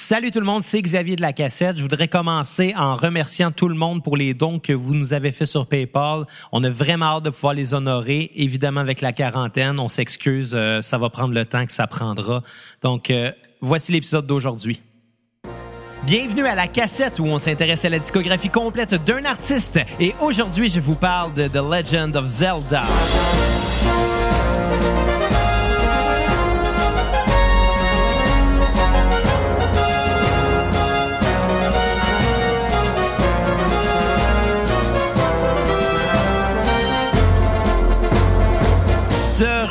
[0.00, 1.76] Salut tout le monde, c'est Xavier de la cassette.
[1.76, 5.32] Je voudrais commencer en remerciant tout le monde pour les dons que vous nous avez
[5.32, 6.24] fait sur PayPal.
[6.52, 8.30] On a vraiment hâte de pouvoir les honorer.
[8.36, 12.44] Évidemment, avec la quarantaine, on s'excuse, euh, ça va prendre le temps que ça prendra.
[12.80, 14.80] Donc, euh, voici l'épisode d'aujourd'hui.
[16.04, 19.80] Bienvenue à la cassette où on s'intéresse à la discographie complète d'un artiste.
[19.98, 22.84] Et aujourd'hui, je vous parle de The Legend of Zelda.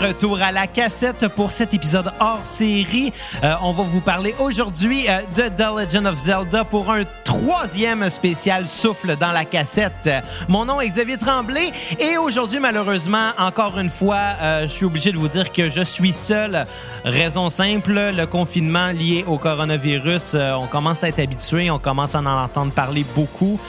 [0.07, 3.11] Retour à la cassette pour cet épisode hors série.
[3.43, 8.09] Euh, on va vous parler aujourd'hui euh, de The Legend of Zelda pour un troisième
[8.09, 10.09] spécial souffle dans la cassette.
[10.47, 15.11] Mon nom est Xavier Tremblay et aujourd'hui, malheureusement, encore une fois, euh, je suis obligé
[15.11, 16.65] de vous dire que je suis seul.
[17.03, 22.19] Raison simple, le confinement lié au coronavirus, on commence à être habitué, on commence à
[22.19, 23.59] en entendre parler beaucoup.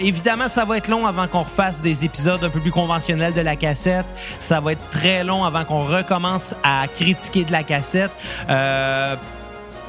[0.00, 3.40] Évidemment, ça va être long avant qu'on refasse des épisodes un peu plus conventionnels de
[3.40, 4.06] la cassette.
[4.38, 8.10] Ça va être très long avant qu'on recommence à critiquer de la cassette.
[8.48, 9.16] Euh,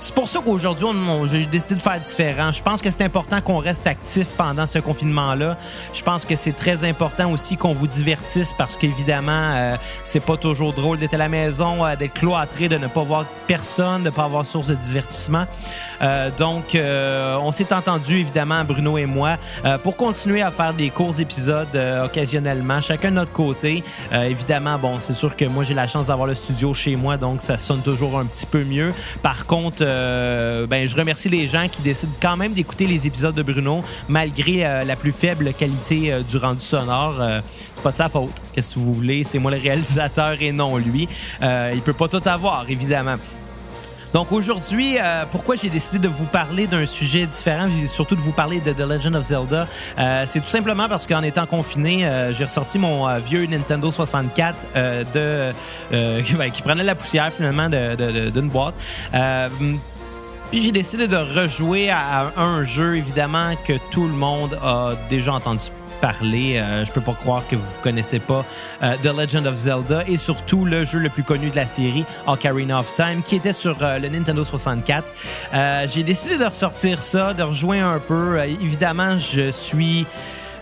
[0.02, 0.88] c'est pour ça qu'aujourd'hui,
[1.32, 2.52] j'ai décidé de faire différent.
[2.52, 5.58] Je pense que c'est important qu'on reste actif pendant ce confinement-là.
[5.94, 10.38] Je pense que c'est très important aussi qu'on vous divertisse parce qu'évidemment, euh, c'est pas
[10.38, 14.06] toujours drôle d'être à la maison, euh, d'être cloîtré, de ne pas voir personne, de
[14.06, 15.46] ne pas avoir source de divertissement.
[16.02, 20.74] Euh, donc, euh, on s'est entendu, évidemment, Bruno et moi, euh, pour continuer à faire
[20.74, 21.68] des courts épisodes
[22.04, 23.84] occasionnellement, chacun de notre côté.
[24.12, 27.42] Évidemment, bon, c'est sûr que moi, j'ai la chance d'avoir le studio chez moi, donc
[27.42, 28.94] ça sonne toujours un petit peu mieux.
[29.22, 33.36] Par contre, euh, ben, je remercie les gens qui décident quand même d'écouter les épisodes
[33.36, 37.22] de Bruno, malgré euh, la plus faible qualité euh, du rendu sonore.
[37.74, 38.34] C'est pas de sa faute.
[38.54, 39.24] Qu'est-ce que vous voulez?
[39.24, 41.08] C'est moi le réalisateur et non lui.
[41.42, 43.18] Il peut pas tout avoir, évidemment.
[44.14, 48.34] Donc aujourd'hui, euh, pourquoi j'ai décidé de vous parler d'un sujet différent, surtout de vous
[48.34, 52.34] parler de The Legend of Zelda, euh, c'est tout simplement parce qu'en étant confiné, euh,
[52.34, 55.54] j'ai ressorti mon vieux Nintendo 64 euh,
[55.92, 58.76] de ben, qui prenait la poussière finalement de- de- d'une boîte.
[60.52, 64.92] Puis j'ai décidé de rejouer à, à un jeu évidemment que tout le monde a
[65.10, 65.62] déjà entendu
[66.02, 66.58] parler.
[66.58, 68.44] Euh, je peux pas croire que vous connaissez pas
[68.84, 72.04] euh, The Legend of Zelda et surtout le jeu le plus connu de la série,
[72.28, 75.08] Ocarina of Time, qui était sur euh, le Nintendo 64.
[75.54, 78.40] Euh, j'ai décidé de ressortir ça, de rejouer un peu.
[78.40, 80.06] Évidemment, je suis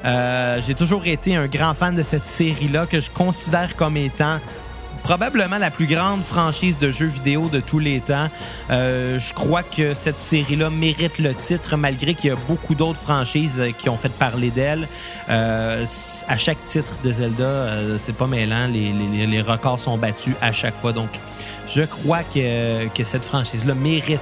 [0.04, 4.40] j'ai toujours été un grand fan de cette série-là que je considère comme étant
[5.04, 8.30] probablement la plus grande franchise de jeux vidéo de tous les temps.
[8.70, 13.00] Euh, je crois que cette série-là mérite le titre, malgré qu'il y a beaucoup d'autres
[13.00, 14.88] franchises euh, qui ont fait parler d'elle.
[15.30, 15.86] Euh,
[16.28, 20.76] à chaque titre de Zelda, euh, c'est pas mêlant, les records sont battus à chaque
[20.76, 20.94] fois.
[20.94, 21.10] Donc,
[21.74, 24.20] je crois que, que cette franchise-là mérite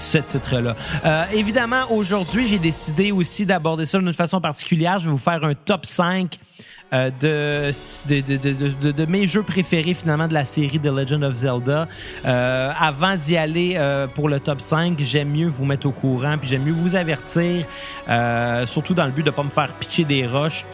[0.00, 0.74] ce titre-là.
[1.04, 4.98] Euh, évidemment, aujourd'hui, j'ai décidé aussi d'aborder ça d'une façon particulière.
[5.00, 6.38] Je vais vous faire un top 5
[6.92, 11.34] euh, de, de, de, de, mes jeux préférés finalement de la série The Legend of
[11.34, 11.88] Zelda.
[12.24, 16.36] Euh, avant d'y aller euh, pour le top 5, j'aime mieux vous mettre au courant,
[16.38, 17.64] puis j'aime mieux vous avertir,
[18.08, 20.64] euh, surtout dans le but de ne pas me faire pitcher des roches.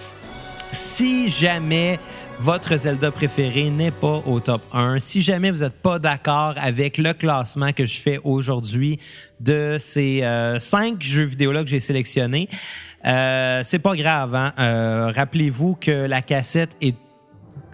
[0.72, 1.98] Si jamais
[2.38, 6.98] votre Zelda préféré n'est pas au top 1, si jamais vous n'êtes pas d'accord avec
[6.98, 8.98] le classement que je fais aujourd'hui
[9.40, 12.48] de ces euh, cinq jeux vidéo-là que j'ai sélectionnés,
[13.06, 14.34] euh, c'est pas grave.
[14.34, 14.52] Hein?
[14.58, 16.96] Euh, Rappelez-vous que la cassette est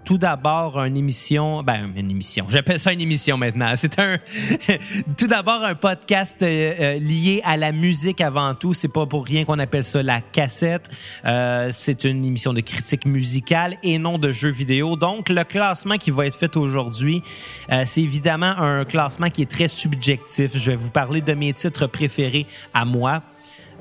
[0.04, 3.72] tout d'abord une émission, ben une émission, j'appelle ça une émission maintenant.
[3.76, 4.18] C'est un,
[5.16, 8.74] tout d'abord un podcast euh, euh, lié à la musique avant tout.
[8.74, 10.90] C'est pas pour rien qu'on appelle ça la cassette.
[11.24, 14.96] Euh, c'est une émission de critique musicale et non de jeux vidéo.
[14.96, 17.22] Donc le classement qui va être fait aujourd'hui,
[17.70, 20.56] euh, c'est évidemment un classement qui est très subjectif.
[20.56, 23.22] Je vais vous parler de mes titres préférés à moi.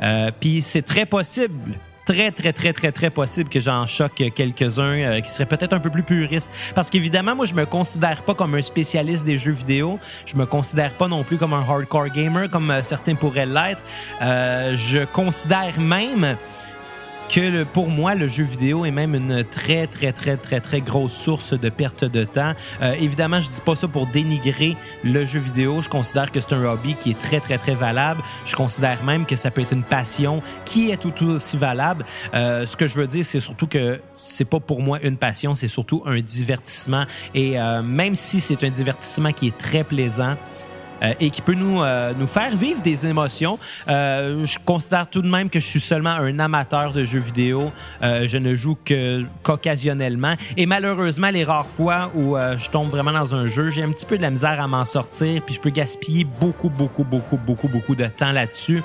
[0.01, 1.75] Euh, Puis c'est très possible
[2.05, 5.79] très, très, très, très, très possible que j'en choque quelques-uns euh, qui seraient peut-être un
[5.79, 6.49] peu plus puristes.
[6.75, 9.99] Parce qu'évidemment, moi, je me considère pas comme un spécialiste des jeux vidéo.
[10.25, 13.83] Je me considère pas non plus comme un hardcore gamer, comme euh, certains pourraient l'être.
[14.21, 16.35] Euh, je considère même
[17.33, 20.81] que le- pour moi, le jeu vidéo est même une très, très, très, très, très
[20.81, 22.53] grosse source de perte de temps.
[22.81, 25.81] Euh, évidemment, je dis pas ça pour dénigrer le jeu vidéo.
[25.81, 28.21] Je considère que c'est un hobby qui est très, très, très valable.
[28.45, 32.05] Je considère même que ça peut être une passion qui est tout, aussi valable.
[32.33, 35.55] Euh, ce que je veux dire, c'est surtout que c'est pas pour moi une passion,
[35.55, 37.05] c'est surtout un divertissement.
[37.33, 40.35] Et euh, même si c'est un divertissement qui est très plaisant,
[41.19, 41.81] et qui peut nous,
[42.17, 43.57] nous faire vivre des émotions.
[43.87, 47.71] je considère tout de même que je suis seulement un amateur de jeux vidéo.
[48.01, 50.33] je ne joue que qu'occasionnellement.
[50.57, 54.05] Et malheureusement, les rares fois où je tombe vraiment dans un jeu, j'ai un petit
[54.05, 57.67] peu de la misère à m'en sortir, puis je peux gaspiller beaucoup, beaucoup, beaucoup, beaucoup,
[57.67, 58.83] beaucoup de temps là-dessus.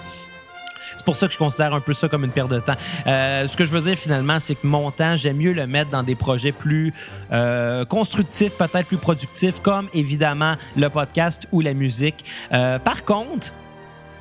[1.07, 2.75] C'est pour ça que je considère un peu ça comme une perte de temps.
[3.07, 5.89] Euh, ce que je veux dire finalement, c'est que mon temps, j'aime mieux le mettre
[5.89, 6.93] dans des projets plus
[7.31, 12.25] euh, constructifs, peut-être plus productifs, comme évidemment le podcast ou la musique.
[12.53, 13.53] Euh, par contre,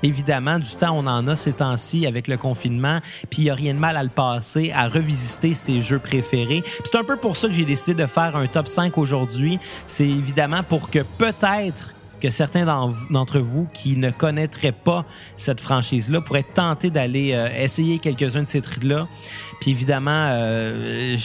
[0.03, 2.99] Évidemment, du temps, on en a ces temps-ci avec le confinement,
[3.31, 6.63] puis il n'y a rien de mal à le passer, à revisiter ses jeux préférés.
[6.83, 9.57] C'est un peu pour ça que j'ai décidé de faire un top 5 aujourd'hui.
[9.87, 12.65] C'est évidemment pour que peut-être que certains
[13.09, 15.05] d'entre vous qui ne connaîtraient pas
[15.37, 19.07] cette franchise-là pourraient tenter d'aller euh, essayer quelques-uns de ces titres-là.
[19.61, 21.17] Puis évidemment, euh,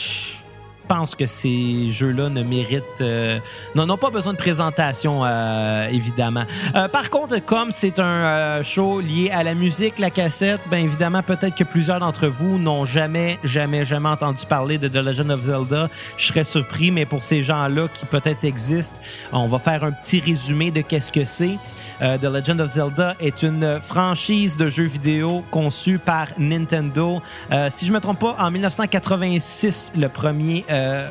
[0.91, 3.39] pense que ces jeux-là ne méritent, euh,
[3.77, 6.43] n'ont pas besoin de présentation, euh, évidemment.
[6.75, 11.23] Euh, par contre, comme c'est un show lié à la musique, la cassette, bien évidemment,
[11.23, 15.43] peut-être que plusieurs d'entre vous n'ont jamais, jamais, jamais entendu parler de The Legend of
[15.45, 15.89] Zelda.
[16.17, 18.99] Je serais surpris, mais pour ces gens-là qui peut-être existent,
[19.33, 21.57] on va faire un petit résumé de qu'est-ce que c'est.
[22.00, 27.20] The Legend of Zelda est une franchise de jeux vidéo conçue par Nintendo.
[27.69, 31.08] si je me trompe pas, en 1986, le premier euh,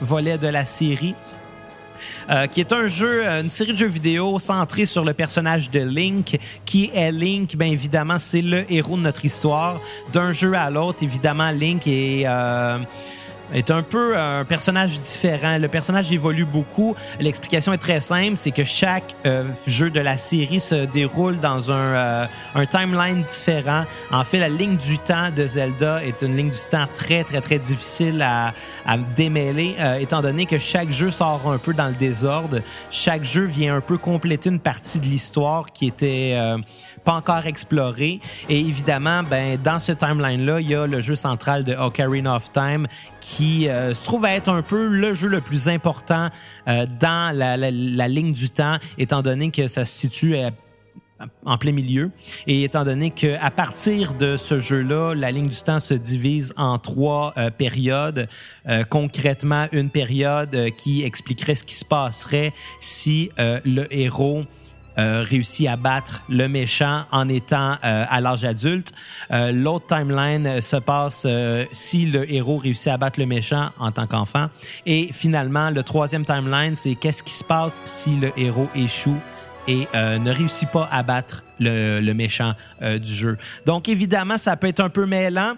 [0.00, 1.14] volet de la série.
[2.30, 5.80] Euh, qui est un jeu, une série de jeux vidéo centrée sur le personnage de
[5.80, 6.38] Link.
[6.64, 7.56] Qui est Link?
[7.56, 9.80] Bien évidemment, c'est le héros de notre histoire.
[10.12, 12.24] D'un jeu à l'autre, évidemment, Link est...
[12.26, 12.78] Euh,
[13.54, 15.58] est un peu un personnage différent.
[15.58, 16.94] Le personnage évolue beaucoup.
[17.20, 21.70] L'explication est très simple, c'est que chaque euh, jeu de la série se déroule dans
[21.70, 23.84] un, euh, un timeline différent.
[24.10, 27.40] En fait, la ligne du temps de Zelda est une ligne du temps très, très,
[27.40, 28.54] très difficile à,
[28.86, 32.60] à démêler, euh, étant donné que chaque jeu sort un peu dans le désordre.
[32.90, 36.36] Chaque jeu vient un peu compléter une partie de l'histoire qui était
[37.04, 38.20] pas encore explorée.
[38.48, 42.52] Et évidemment, ben, dans ce timeline-là, il y a le jeu central de Ocarina of
[42.52, 42.86] Time
[43.20, 46.28] qui euh, se trouve à être un peu le jeu le plus important
[46.68, 50.36] euh, dans la, ligne du temps, étant donné que ça se situe
[51.44, 52.10] en plein milieu.
[52.46, 56.52] Et étant donné que à partir de ce jeu-là, la ligne du temps se divise
[56.56, 58.28] en trois euh, périodes.
[58.90, 64.44] concrètement, une période qui expliquerait ce qui se passerait si le héros
[64.98, 68.92] euh, réussit à battre le méchant en étant euh, à l'âge adulte.
[69.30, 73.70] Euh, L'autre timeline euh, se passe euh, si le héros réussit à battre le méchant
[73.78, 74.48] en tant qu'enfant.
[74.86, 79.18] Et finalement, le troisième timeline, c'est qu'est-ce qui se passe si le héros échoue
[79.68, 83.38] et ne réussit pas à battre le, le méchant du jeu.
[83.64, 85.54] Donc évidemment, ça peut être un peu mêlant.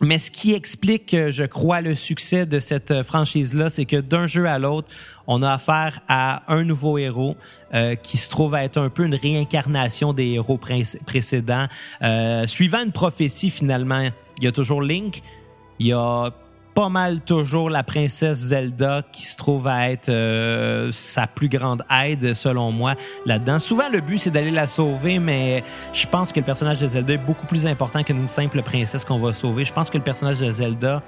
[0.00, 4.46] Mais ce qui explique, je crois, le succès de cette franchise-là, c'est que d'un jeu
[4.46, 4.88] à l'autre,
[5.26, 7.36] on a affaire à un nouveau héros
[7.74, 10.58] euh, qui se trouve à être un peu une réincarnation des héros
[11.06, 11.66] précédents.
[12.02, 14.08] Euh, suivant une prophétie, finalement,
[14.38, 15.20] il y a toujours Link,
[15.80, 16.30] il y a
[16.78, 21.82] pas mal toujours la princesse Zelda qui se trouve à être euh, sa plus grande
[21.90, 22.94] aide selon moi
[23.26, 23.58] là-dedans.
[23.58, 27.14] Souvent le but c'est d'aller la sauver mais je pense que le personnage de Zelda
[27.14, 29.64] est beaucoup plus important qu'une simple princesse qu'on va sauver.
[29.64, 31.02] Je pense que le personnage de Zelda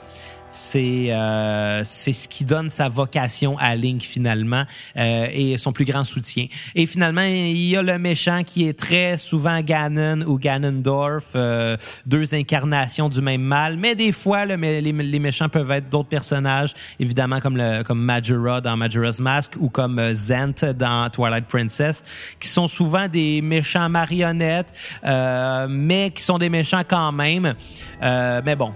[0.50, 4.64] c'est euh, c'est ce qui donne sa vocation à Link finalement
[4.97, 6.47] euh, et son plus grand soutien.
[6.75, 11.76] Et finalement, il y a le méchant qui est très souvent Ganon ou Ganondorf, euh,
[12.06, 13.76] deux incarnations du même mal.
[13.76, 18.76] Mais des fois, le, les, méchants peuvent être d'autres personnages, évidemment comme comme Majora dans
[18.76, 22.02] Majora's Mask ou comme euh, Zent dans Twilight Princess,
[22.38, 24.73] qui sont souvent des méchants marionnettes,
[25.05, 27.54] euh, mais qui sont des méchants quand même.
[28.00, 28.73] mais bon,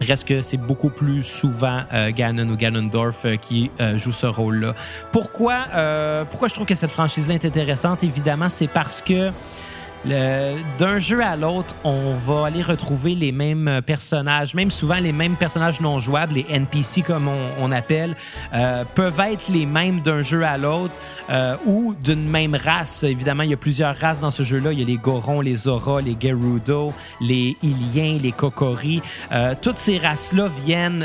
[0.00, 4.26] Reste que c'est beaucoup plus souvent euh, Ganon ou Ganondorf euh, qui euh, joue ce
[4.26, 4.74] rôle-là.
[5.10, 5.54] Pourquoi,
[6.30, 8.04] pourquoi je trouve que cette franchise-là est intéressante?
[8.04, 9.30] Évidemment, c'est parce que
[10.06, 15.34] d'un jeu à l'autre, on va aller retrouver les mêmes personnages, même souvent les mêmes
[15.34, 17.28] personnages non jouables, les NPC comme
[17.60, 18.14] on, appelle,
[18.54, 20.94] euh, peuvent être les mêmes d'un jeu à l'autre
[21.30, 23.02] euh, ou d'une même race.
[23.02, 24.72] Évidemment, il y a plusieurs races dans ce jeu-là.
[24.72, 29.02] Il y a les Gorons, les Zora, les Gerudo, les Iliens, les Kokori.
[29.32, 31.04] Euh, toutes ces races-là viennent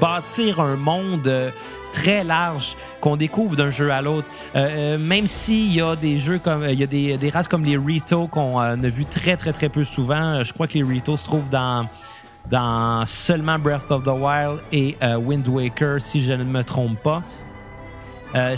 [0.00, 1.52] bâtir un monde
[1.94, 4.26] très large qu'on découvre d'un jeu à l'autre.
[4.56, 7.48] Euh, euh, même s'il y a des jeux comme il y a des, des races
[7.48, 10.42] comme les Rito qu'on euh, a vu très très très peu souvent.
[10.42, 11.86] Je crois que les Rito se trouvent dans
[12.50, 17.22] dans seulement Breath of the Wild et Wind Waker si je ne me trompe pas.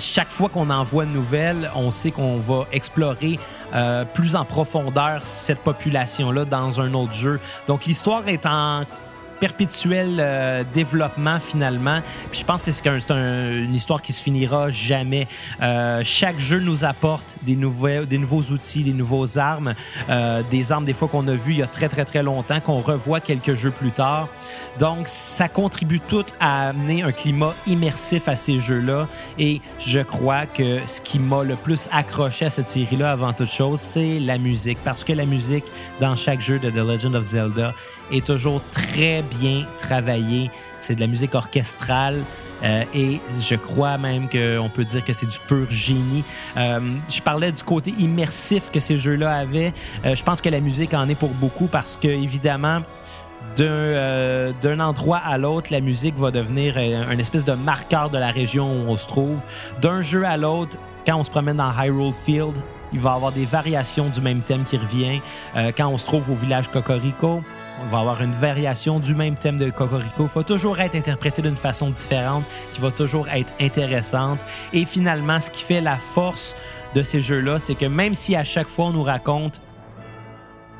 [0.00, 3.38] chaque fois qu'on envoie une nouvelle, on sait qu'on va explorer
[4.12, 7.38] plus en profondeur cette population-là dans un autre jeu.
[7.68, 8.82] Donc l'histoire est en
[9.38, 12.00] perpétuel euh, développement finalement.
[12.30, 15.26] Puis je pense que c'est un, une histoire qui se finira jamais.
[15.62, 19.74] Euh, chaque jeu nous apporte des nouveaux, des nouveaux outils, des nouveaux armes,
[20.10, 22.60] euh, des armes des fois qu'on a vues il y a très très très longtemps,
[22.60, 24.28] qu'on revoit quelques jeux plus tard.
[24.78, 29.08] Donc ça contribue tout à amener un climat immersif à ces jeux-là.
[29.38, 33.50] Et je crois que ce qui m'a le plus accroché à cette série-là avant toute
[33.50, 34.78] chose, c'est la musique.
[34.84, 35.64] Parce que la musique
[36.00, 37.74] dans chaque jeu de The Legend of Zelda
[38.12, 40.50] est toujours très bien travaillée.
[40.80, 42.18] C'est de la musique orchestrale.
[42.62, 46.24] Euh, et je crois même qu'on peut dire que c'est du pur génie.
[46.56, 49.72] Euh, je parlais du côté immersif que ces jeux-là avaient.
[50.04, 52.80] Euh, je pense que la musique en est pour beaucoup parce que, évidemment,
[53.56, 58.70] d'un endroit à l'autre, la musique va devenir un espèce de marqueur de la région
[58.70, 59.38] où on se trouve.
[59.80, 62.54] D'un jeu à l'autre, quand on se promène dans Hyrule Field,
[62.92, 65.20] il va y avoir des variations du même thème qui revient.
[65.76, 67.42] quand on se trouve au village Cocorico,
[67.82, 70.24] on va avoir une variation du même thème de Cocorico.
[70.24, 74.40] Il faut toujours être interprété d'une façon différente, qui va toujours être intéressante.
[74.72, 76.56] Et finalement, ce qui fait la force
[76.94, 79.60] de ces jeux-là, c'est que même si à chaque fois on nous raconte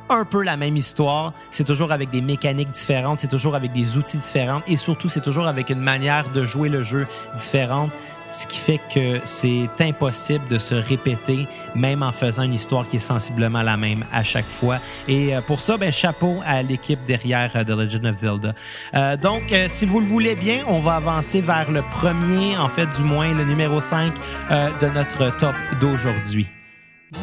[0.09, 3.97] un peu la même histoire, c'est toujours avec des mécaniques différentes, c'est toujours avec des
[3.97, 7.91] outils différents et surtout c'est toujours avec une manière de jouer le jeu différente
[8.37, 12.97] ce qui fait que c'est impossible de se répéter, même en faisant une histoire qui
[12.97, 14.79] est sensiblement la même à chaque fois.
[15.09, 18.55] Et euh, pour ça, ben, chapeau à l'équipe derrière euh, The Legend of Zelda.
[18.95, 22.87] Euh, donc, si vous le voulez bien, on va avancer vers le premier, en fait,
[22.95, 24.13] du moins le numéro 5
[24.81, 26.47] de notre top d'aujourd'hui.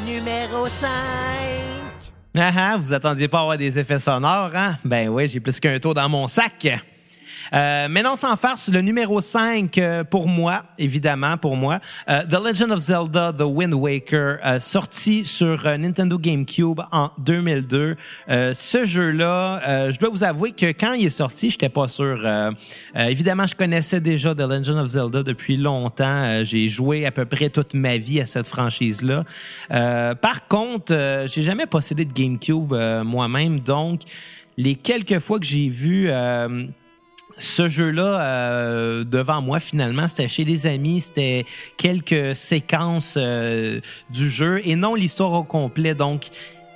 [0.05, 0.89] Numéro 5
[2.35, 4.75] ah, ah, vous attendiez pas à avoir des effets sonores, hein?
[4.83, 6.67] Ben oui, j'ai plus qu'un tour dans mon sac.
[7.53, 8.35] Euh, mais non, sans
[8.71, 11.79] le numéro 5 euh, pour moi, évidemment pour moi,
[12.09, 17.95] euh, The Legend of Zelda The Wind Waker, euh, sorti sur Nintendo GameCube en 2002.
[18.27, 22.19] ce jeu-là, je dois vous avouer que quand il est sorti, j'étais pas sûr.
[22.95, 26.43] évidemment, je connaissais déjà The Legend of Zelda depuis longtemps.
[26.43, 29.23] j'ai joué à peu près toute ma vie à cette franchise-là.
[30.15, 32.73] par contre, j'ai jamais possédé de GameCube
[33.05, 34.01] moi-même, donc
[34.57, 36.09] les quelques fois que j'ai vu
[37.37, 41.45] ce jeu-là euh, devant moi finalement c'était chez des amis c'était
[41.77, 45.95] quelques séquences euh, du jeu et non l'histoire au complet.
[45.95, 46.27] Donc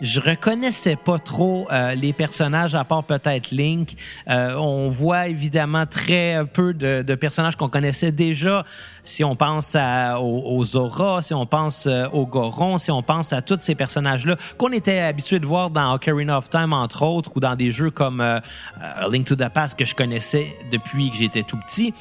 [0.01, 3.96] je reconnaissais pas trop euh, les personnages à part peut-être Link.
[4.30, 8.63] Euh, on voit évidemment très peu de, de personnages qu'on connaissait déjà.
[9.04, 13.34] Si on pense à, aux, Zora, si on pense euh, aux Goron, si on pense
[13.34, 17.32] à tous ces personnages-là qu'on était habitué de voir dans Ocarina of Time entre autres
[17.36, 18.24] ou dans des jeux comme
[19.10, 21.94] Link to the Past que je connaissais depuis que j'étais tout petit.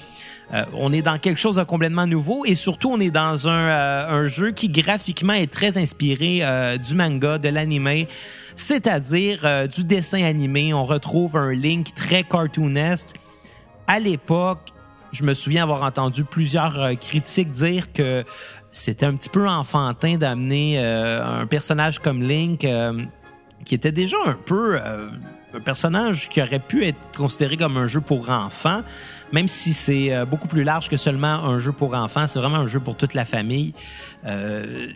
[0.54, 3.68] Euh, on est dans quelque chose de complètement nouveau et surtout on est dans un,
[3.68, 8.06] euh, jeu qui graphiquement est très inspiré euh, du manga, de l'anime,
[8.54, 10.72] c'est-à-dire du dessin animé.
[10.72, 13.16] On retrouve un Link très cartoonesque.
[13.86, 14.70] À l'époque,
[15.12, 18.24] je me souviens avoir entendu plusieurs critiques dire que
[18.70, 22.66] c'était un petit peu enfantin d'amener un personnage comme Link
[23.64, 24.80] qui était déjà un peu
[25.54, 28.82] un personnage qui aurait pu être considéré comme un jeu pour enfants,
[29.32, 32.58] même si c'est euh, beaucoup plus large que seulement un jeu pour enfants, c'est vraiment
[32.58, 33.72] un jeu pour toute la famille.
[34.26, 34.88] Euh,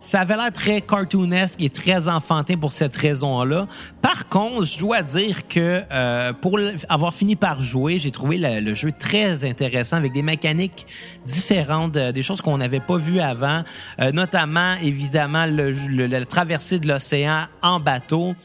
[0.00, 3.66] ça avait l'air très cartoonesque et très enfantin pour cette raison-là.
[4.00, 8.74] Par contre, je dois dire que euh, pour avoir fini par jouer, j'ai trouvé le,
[8.74, 10.86] jeu très intéressant avec des mécaniques
[11.26, 13.64] différentes, des choses qu'on n'avait pas vues avant,
[14.12, 18.36] notamment évidemment le, le, la traversée de l'océan en bateau.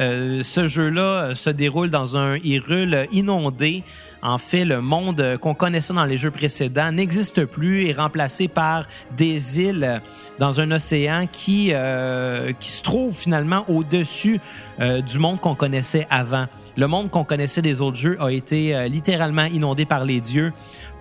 [0.00, 3.82] Euh, ce jeu-là se déroule dans un Hyrule inondé.
[4.22, 8.48] En fait, le monde qu'on connaissait dans les jeux précédents n'existe plus et est remplacé
[8.48, 10.02] par des îles
[10.38, 14.40] dans un océan qui, euh, qui se trouve finalement au-dessus
[14.80, 16.46] euh, du monde qu'on connaissait avant.
[16.76, 20.52] Le monde qu'on connaissait des autres jeux a été littéralement inondé par les dieux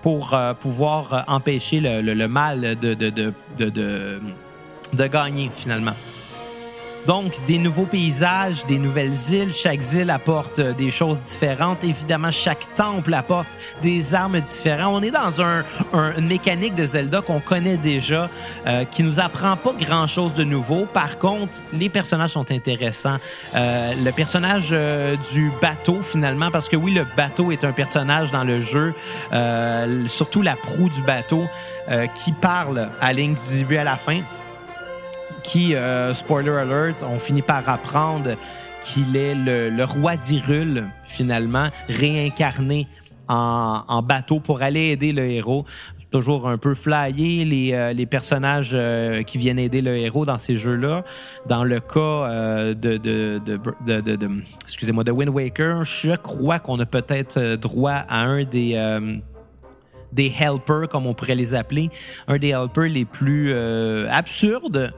[0.02, 3.34] pour pouvoir empêcher le, mal de
[5.08, 5.94] gagner finalement.
[7.08, 9.54] Donc, des nouveaux paysages, des nouvelles îles.
[9.54, 11.84] Chaque île apporte euh, des choses différentes.
[11.84, 13.48] Évidemment, chaque temple apporte
[13.82, 14.94] des armes différentes.
[14.94, 15.64] On est dans un,
[16.18, 18.30] une mécanique de Zelda qu'on connaît déjà,
[18.68, 20.86] euh, qui nous apprend pas grand-chose de nouveau.
[20.86, 23.18] Par contre, les personnages sont intéressants.
[23.56, 28.32] Euh, le personnage euh, du bateau, finalement, parce que oui, le bateau est un personnage
[28.32, 28.94] dans le jeu,
[30.08, 31.46] surtout la proue du bateau,
[32.16, 34.22] qui parle à Link du début à la fin
[35.50, 38.36] qui, euh, spoiler alert, on finit par apprendre
[38.84, 42.88] qu'il est le, roi d'Irule, finalement, réincarné
[43.28, 45.66] en, bateau pour aller aider le héros.
[46.12, 50.56] toujours un peu flyer les, euh, personnages euh, qui viennent aider le héros dans ces
[50.56, 51.04] jeux-là.
[51.48, 53.42] Dans le cas de,
[54.64, 58.78] excusez-moi, de Wind Waker, je crois qu'on a peut-être droit à un des
[60.12, 61.92] des helpers, comme on pourrait les appeler,
[62.28, 63.54] un des helpers les plus
[64.10, 64.92] absurdes.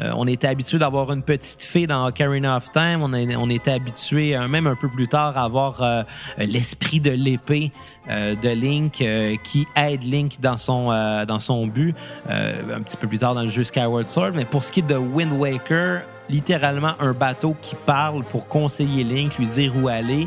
[0.00, 3.02] Euh, on était habitué d'avoir une petite fée dans Ocarina of Time.
[3.02, 6.02] On, était habitué, euh, même un peu plus tard, à avoir euh,
[6.38, 7.72] l'esprit de l'épée
[8.08, 9.04] de Link
[9.44, 11.94] qui aide Link dans son but.
[12.26, 14.32] un petit peu plus tard dans le jeu Skyward Sword.
[14.34, 16.00] Mais pour ce qui est de Wind Waker,
[16.30, 20.26] littéralement un bateau qui parle pour conseiller Link, lui dire où aller.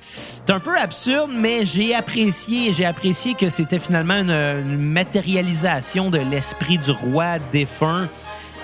[0.00, 6.18] C'est un peu absurde, mais j'ai apprécié, j'ai apprécié que c'était finalement une matérialisation de
[6.18, 8.08] l'esprit du roi défunt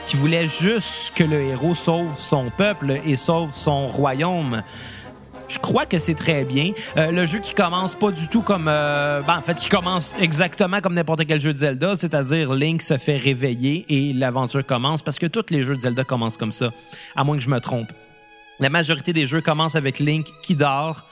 [0.06, 4.62] qui voulait juste que le héros sauve son peuple et sauve son royaume.
[5.48, 6.72] Je crois que c'est très bien.
[6.96, 8.68] Euh, le jeu qui commence pas du tout comme...
[8.68, 12.82] euh, ben, en fait, qui commence exactement comme n'importe quel jeu de Zelda, c'est-à-dire Link
[12.82, 16.52] se fait réveiller et l'aventure commence, parce que tous les jeux de Zelda commencent comme
[16.52, 16.70] ça,
[17.16, 17.90] à moins que je me trompe.
[18.60, 21.04] La majorité des jeux commencent avec Link qui dort,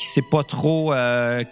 [0.00, 1.44] qui sait pas trop euh,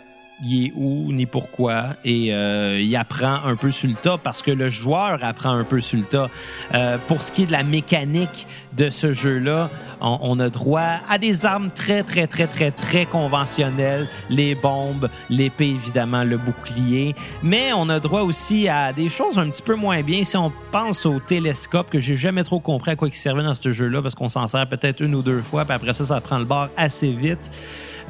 [0.43, 1.97] il est où ni pourquoi.
[2.05, 5.65] Et euh, il apprend un peu sur le tas parce que le joueur apprend un
[5.65, 6.29] peu sur le tas.
[6.75, 10.99] Euh, pour ce qui est de la mécanique de ce jeu-là, on, on a droit
[11.09, 17.15] à des armes très très très très très conventionnelles, les bombes, l'épée évidemment, le bouclier,
[17.43, 20.25] mais on a droit aussi à des choses un petit peu moins bien.
[20.25, 23.55] Si on pense au télescope que j'ai jamais trop compris à quoi il servait dans
[23.55, 26.21] ce jeu-là parce qu'on s'en sert peut-être une ou deux fois puis après ça ça
[26.21, 27.51] prend le bord assez vite.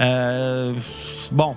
[0.00, 0.74] Euh,
[1.30, 1.56] bon,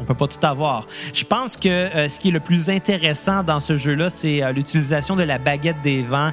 [0.00, 0.86] on peut pas tout avoir.
[1.12, 4.52] Je pense que euh, ce qui est le plus intéressant dans ce jeu-là, c'est euh,
[4.52, 6.32] l'utilisation de la baguette des vents.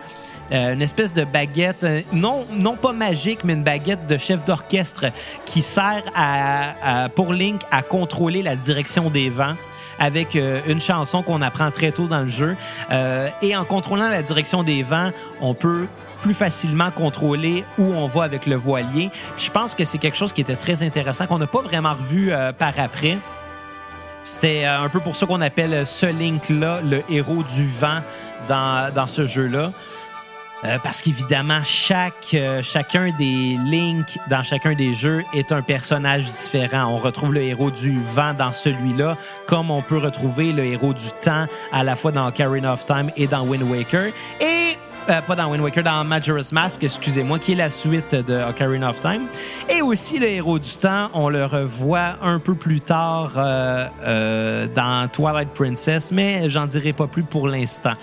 [0.51, 5.05] Euh, une espèce de baguette, non, non pas magique, mais une baguette de chef d'orchestre
[5.45, 9.55] qui sert à, pour Link à contrôler la direction des vents
[9.97, 12.55] avec une chanson qu'on apprend très tôt dans le jeu.
[13.41, 15.09] Et en contrôlant la direction des vents,
[15.41, 15.87] on peut
[16.21, 19.09] plus facilement contrôler où on va avec le voilier.
[19.37, 22.31] Je pense que c'est quelque chose qui était très intéressant, qu'on n'a pas vraiment revu
[22.59, 23.17] par après.
[24.25, 28.01] C'était euh, un peu pour ça qu'on appelle ce Link-là le héros du vent
[28.49, 29.71] dans, ce jeu-là.
[30.63, 36.23] Euh, parce qu'évidemment, chaque, euh, chacun des Link dans chacun des jeux est un personnage
[36.33, 36.87] différent.
[36.87, 39.15] On retrouve le héros du vent dans celui-là,
[39.45, 43.11] comme on peut retrouver le héros du temps à la fois dans Ocarina of Time
[43.15, 44.11] et dans Wind Waker.
[44.41, 44.75] Et
[45.09, 48.89] euh, pas dans Wind Waker, dans Majora's Mask, excusez-moi, qui est la suite de Ocarina
[48.89, 49.27] of Time.
[49.69, 54.67] Et aussi le héros du temps, on le revoit un peu plus tard euh, euh,
[54.75, 57.93] dans Twilight Princess, mais j'en dirai pas plus pour l'instant.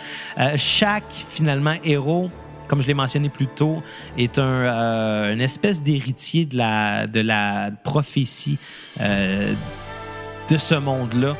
[0.57, 2.31] Chaque, finalement, héros
[2.68, 3.83] comme je l'ai mentionné plus tôt,
[4.16, 8.59] est un, une espèce d'héritier de la, prophétie
[8.98, 11.37] de ce monde-là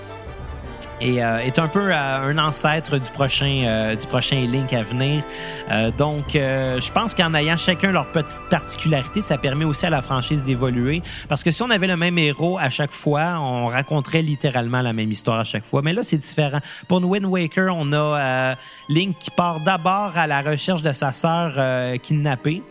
[1.03, 4.83] et euh, est un peu euh, un ancêtre du prochain euh, du prochain Link à
[4.83, 5.23] venir.
[5.71, 10.03] Euh, donc, je pense qu'en ayant chacun leur petite particularité, ça permet aussi à la
[10.03, 11.03] franchise d'évoluer.
[11.29, 14.93] Parce que si on avait le même héros à chaque fois, on raconterait littéralement la
[14.93, 15.83] même histoire à chaque fois.
[15.83, 16.61] Mais là, c'est différent.
[16.89, 18.55] Pour Wind Waker, on a
[18.89, 22.63] Link qui part d'abord à la recherche de sa sœur kidnappée.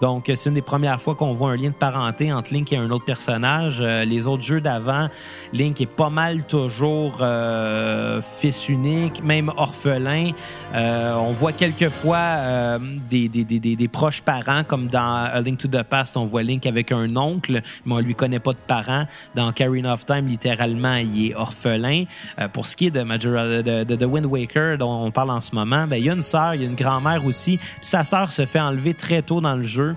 [0.00, 2.76] Donc, c'est une des premières fois qu'on voit un lien de parenté entre Link et
[2.76, 3.78] un autre personnage.
[3.80, 5.08] Euh, les autres jeux d'avant,
[5.52, 10.32] Link est pas mal toujours euh, fils unique, même orphelin.
[10.74, 15.58] Euh, on voit quelquefois euh, des, des, des, des, proches parents, comme dans A Link
[15.58, 18.58] to the Past, on voit Link avec un oncle, mais on lui connaît pas de
[18.66, 19.06] parents.
[19.34, 22.04] Dans Ocarina of Time, littéralement, il est orphelin.
[22.38, 25.40] Euh, pour ce qui est de, Majora, de, de, Wind Waker, dont on parle en
[25.40, 27.58] ce moment, ben, il y a une sœur, il y a une grand-mère aussi.
[27.80, 29.87] Sa sœur se fait enlever très tôt dans le jeu.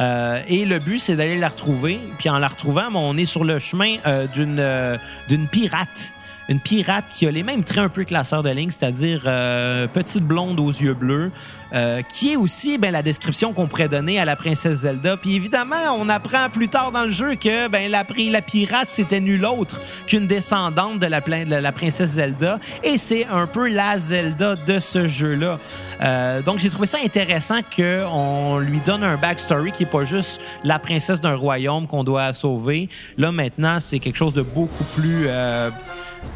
[0.00, 2.00] Euh, et le but, c'est d'aller la retrouver.
[2.18, 4.96] Puis en la retrouvant, ben, on est sur le chemin euh, d'une euh,
[5.28, 6.12] d'une pirate.
[6.48, 9.22] Une pirate qui a les mêmes traits un peu que la sœur de Link, c'est-à-dire
[9.26, 11.30] euh, petite blonde aux yeux bleus,
[11.72, 15.16] euh, qui est aussi ben, la description qu'on pourrait donner à la princesse Zelda.
[15.16, 19.20] Puis évidemment, on apprend plus tard dans le jeu que ben, la, la pirate, c'était
[19.20, 22.58] nul autre qu'une descendante de la, de la princesse Zelda.
[22.82, 25.60] Et c'est un peu la Zelda de ce jeu-là.
[26.02, 30.40] Euh, donc j'ai trouvé ça intéressant qu'on lui donne un backstory qui est pas juste
[30.64, 32.88] la princesse d'un royaume qu'on doit sauver.
[33.16, 35.70] Là maintenant c'est quelque chose de beaucoup plus euh,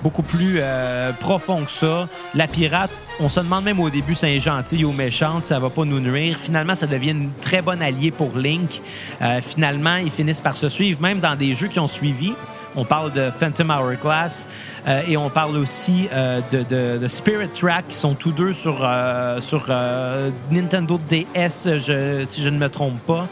[0.02, 2.08] beaucoup plus euh, profond que ça.
[2.34, 5.58] La pirate, on se demande même au début si elle est gentille ou méchante, ça
[5.58, 6.38] va pas nous nuire.
[6.38, 8.80] Finalement ça devient une très bonne alliée pour Link.
[9.42, 12.34] Finalement ils finissent par se suivre même dans des jeux qui ont suivi.
[12.76, 14.46] On parle de Phantom Hourglass
[14.86, 18.78] euh, et on parle aussi euh, de, de- Spirit Track qui sont tous deux sur,
[18.82, 23.26] euh, sur euh, Nintendo DS, je- si je ne me trompe pas.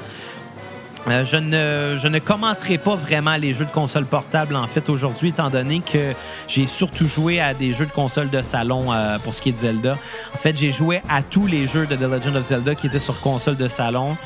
[1.08, 4.88] Euh, je, ne, je ne commenterai pas vraiment les jeux de console portable en fait
[4.88, 6.14] aujourd'hui, étant donné que
[6.48, 9.52] j'ai surtout joué à des jeux de console de salon euh, pour ce qui est
[9.52, 9.98] de Zelda.
[10.34, 12.98] En fait, j'ai joué à tous les jeux de The Legend of Zelda qui étaient
[12.98, 14.16] sur console de salon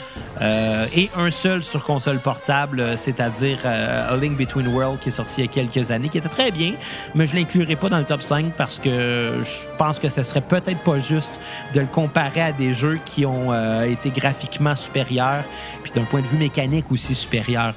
[0.41, 5.09] euh, et un seul sur console portable, euh, c'est-à-dire euh, A Link Between Worlds qui
[5.09, 6.75] est sorti il y a quelques années, qui était très bien,
[7.15, 10.41] mais je l'inclurai pas dans le top 5 parce que je pense que ce serait
[10.41, 11.41] peut-être pas juste
[11.75, 15.43] de le comparer à des jeux qui ont été graphiquement supérieurs,
[15.83, 17.75] puis d'un point de vue mécanique aussi supérieur.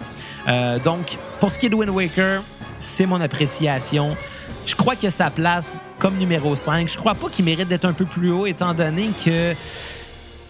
[0.48, 2.44] Euh, donc, pour ce qui est de Wind Waker,
[2.80, 4.16] c'est mon appréciation.
[4.66, 6.90] Je crois que sa place comme numéro 5.
[6.90, 9.54] Je crois pas qu'il mérite d'être un peu plus haut, étant donné que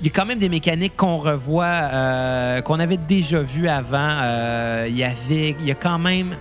[0.02, 4.18] il y a quand même des mécaniques qu'on revoit, euh, qu'on avait déjà vues avant.
[4.24, 6.36] Euh, il il y a quand même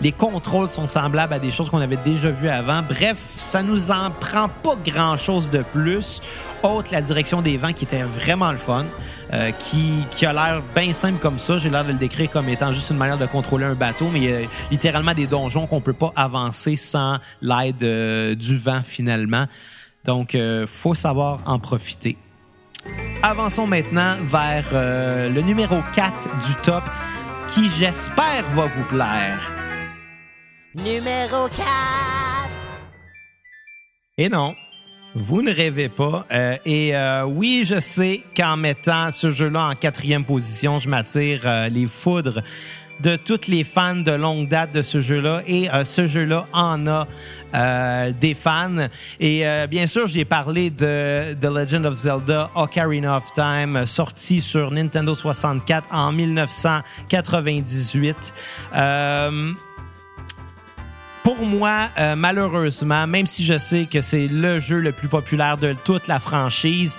[0.00, 2.82] les contrôles sont semblables à des choses qu'on avait déjà vues avant.
[2.82, 6.20] Bref, ça nous en prend pas grand-chose de plus,
[6.62, 8.86] autre la direction des vents qui était vraiment le fun,
[9.32, 11.58] euh, qui, qui a l'air bien simple comme ça.
[11.58, 14.20] J'ai l'air de le décrire comme étant juste une manière de contrôler un bateau, mais
[14.20, 18.82] il y a littéralement des donjons qu'on peut pas avancer sans l'aide euh, du vent
[18.84, 19.46] finalement.
[20.04, 22.16] Donc, euh, faut savoir en profiter.
[23.22, 26.84] Avançons maintenant vers euh, le numéro 4 du top,
[27.48, 29.59] qui j'espère va vous plaire.
[30.76, 31.66] Numéro 4.
[34.18, 34.54] Et non,
[35.16, 36.24] vous ne rêvez pas.
[36.30, 41.40] Euh, et euh, oui, je sais qu'en mettant ce jeu-là en quatrième position, je m'attire
[41.44, 42.40] euh, les foudres
[43.02, 45.42] de toutes les fans de longue date de ce jeu-là.
[45.46, 47.08] Et euh, ce jeu-là en a
[47.54, 48.88] euh, des fans.
[49.18, 54.40] Et euh, bien sûr, j'ai parlé de The Legend of Zelda Ocarina of Time, sorti
[54.40, 58.34] sur Nintendo 64 en 1998.
[61.22, 65.58] Pour moi, euh, malheureusement, même si je sais que c'est le jeu le plus populaire
[65.58, 66.98] de toute la franchise,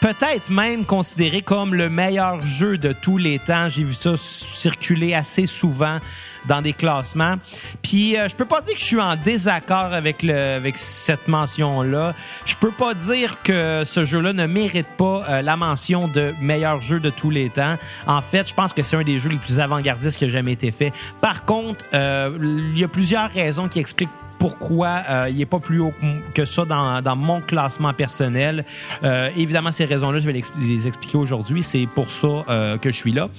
[0.00, 3.70] peut-être même considéré comme le meilleur jeu de tous les temps.
[3.70, 5.98] J'ai vu ça circuler assez souvent
[6.46, 7.34] dans des classements.
[7.82, 11.28] Puis euh, je peux pas dire que je suis en désaccord avec le avec cette
[11.28, 12.14] mention là.
[12.46, 16.82] Je peux pas dire que ce jeu-là ne mérite pas euh, la mention de meilleur
[16.82, 17.76] jeu de tous les temps.
[18.06, 20.52] En fait, je pense que c'est un des jeux les plus avant-gardistes qui a jamais
[20.52, 20.92] été fait.
[21.20, 22.36] Par contre, euh,
[22.72, 24.10] il y a plusieurs raisons qui expliquent
[24.44, 25.94] pourquoi euh, il n'est pas plus haut
[26.34, 28.66] que ça dans, dans mon classement personnel.
[29.02, 31.62] Euh, évidemment, ces raisons-là, je vais les expliquer aujourd'hui.
[31.62, 33.30] C'est pour ça euh, que je suis là.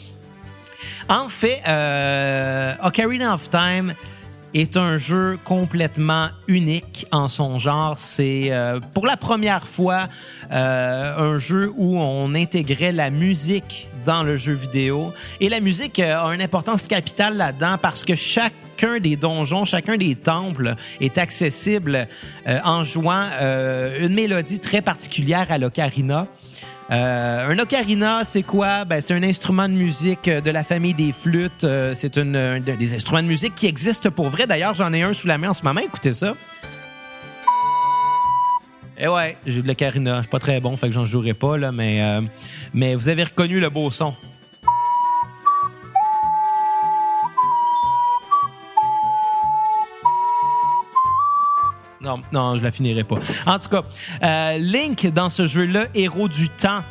[1.09, 3.93] En fait, euh, Ocarina of Time
[4.53, 7.95] est un jeu complètement unique en son genre.
[7.99, 10.07] C'est euh, pour la première fois
[10.51, 15.13] euh, un jeu où on intégrait la musique dans le jeu vidéo.
[15.41, 20.15] Et la musique a une importance capitale là-dedans parce que chacun des donjons, chacun des
[20.15, 22.07] temples est accessible
[22.45, 23.25] en jouant
[23.99, 26.27] une mélodie très particulière à l'ocarina.
[26.91, 28.85] Euh, un ocarina, c'est quoi?
[28.85, 31.63] Ben, c'est un instrument de musique euh, de la famille des flûtes.
[31.63, 34.45] Euh, c'est un des instruments de musique qui existent pour vrai.
[34.45, 35.81] D'ailleurs, j'en ai un sous la main en ce moment.
[35.81, 36.35] Écoutez ça.
[38.97, 40.17] Eh ouais, j'ai de l'ocarina.
[40.17, 43.59] Je suis pas très bon, fait que j'en jouerai pas, là, mais vous avez reconnu
[43.59, 44.13] le beau son.
[52.05, 53.15] Non, non, je la finirai pas.
[53.47, 53.81] En tout cas,
[54.23, 56.83] euh, Link, dans ce jeu-là, héros du temps,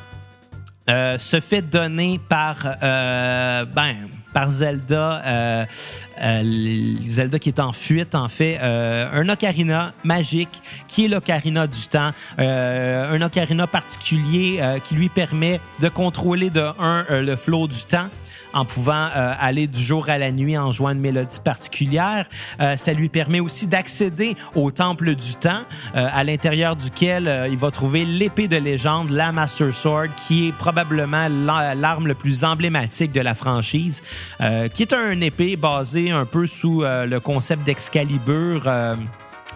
[0.91, 3.97] euh, se fait donner par euh, ben
[4.49, 5.67] Zelda
[6.21, 12.11] Zelda qui est en fuite en fait un ocarina magique qui est l'ocarina du temps
[12.37, 18.09] un ocarina particulier qui lui permet de contrôler de un le flot du temps
[18.55, 22.27] en pouvant euh, aller du jour à la nuit en jouant une mélodie particulière.
[22.61, 25.63] Euh, ça lui permet aussi d'accéder au temple du temps,
[25.97, 30.53] euh, à l'intérieur duquel il va trouver l'épée de légende, la Master Sword, qui est
[30.53, 34.03] probablement la- l'arme le plus emblématique de la franchise,
[34.75, 38.63] qui est un épée basée un peu sous le concept d'Excalibur.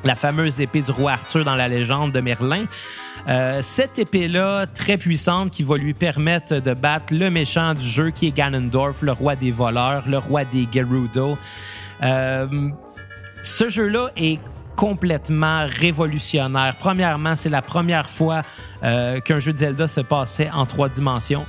[0.04, 2.64] La fameuse épée du roi Arthur dans la légende de Merlin.
[3.28, 8.10] Euh, cette épée-là, très puissante, qui va lui permettre de battre le méchant du jeu,
[8.10, 11.36] qui est Ganondorf, le roi des voleurs, le roi des Gerudo.
[12.02, 12.70] Euh,
[13.42, 14.40] ce jeu-là est
[14.76, 16.76] complètement révolutionnaire.
[16.78, 18.42] Premièrement, c'est la première fois
[18.84, 21.44] euh, qu'un jeu de Zelda se passait en trois dimensions.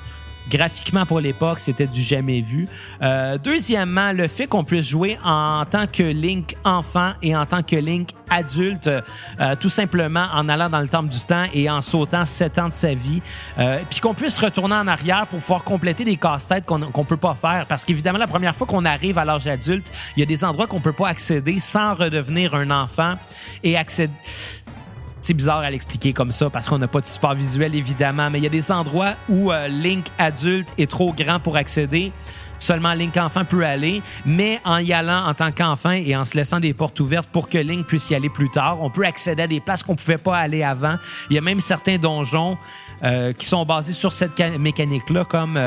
[0.50, 2.68] Graphiquement, pour l'époque, c'était du jamais vu.
[3.02, 7.62] Euh, deuxièmement, le fait qu'on puisse jouer en tant que Link enfant et en tant
[7.62, 11.82] que Link adulte, euh, tout simplement en allant dans le temple du temps et en
[11.82, 13.22] sautant sept ans de sa vie,
[13.58, 17.18] euh, puis qu'on puisse retourner en arrière pour pouvoir compléter des casse-têtes qu'on qu'on peut
[17.18, 17.66] pas faire.
[17.68, 20.68] Parce qu'évidemment, la première fois qu'on arrive à l'âge adulte, il y a des endroits
[20.68, 23.16] qu'on peut pas accéder sans redevenir un enfant
[23.64, 24.14] et accéder
[25.22, 28.40] c'est bizarre à l'expliquer comme ça parce qu'on n'a pas de support visuel évidemment, mais
[28.40, 32.12] il y a des endroits où euh, Link adulte est trop grand pour accéder.
[32.60, 36.36] Seulement Link enfant peut aller, mais en y allant en tant qu'enfant et en se
[36.36, 39.44] laissant des portes ouvertes pour que Link puisse y aller plus tard, on peut accéder
[39.44, 40.96] à des places qu'on pouvait pas aller avant.
[41.30, 42.58] Il y a même certains donjons
[43.04, 45.58] euh, qui sont basés sur cette mécanique-là, comme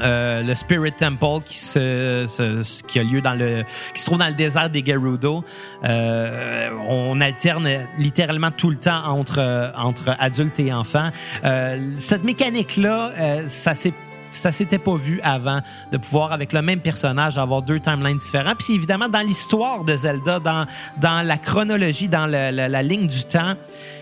[0.00, 4.18] euh, le Spirit Temple qui se, se, qui a lieu dans le qui se trouve
[4.18, 5.44] dans le désert des Gerudo.
[5.84, 11.10] Euh, on alterne littéralement tout le temps entre entre adultes et enfants.
[11.44, 13.94] Euh, cette mécanique là, euh, ça s'est
[14.30, 15.60] ça s'était pas vu avant
[15.92, 18.54] de pouvoir avec le même personnage avoir deux timelines différents.
[18.58, 20.64] Puis évidemment dans l'histoire de Zelda, dans
[21.02, 23.56] dans la chronologie, dans la, la ligne du temps,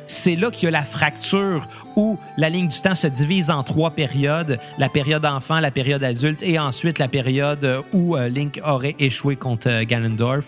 [0.07, 3.63] c'est là qu'il y a la fracture où la ligne du temps se divise en
[3.63, 8.61] trois périodes, la période enfant, la période adulte et ensuite la période où euh, Link
[8.65, 10.45] aurait échoué contre euh, Ganondorf.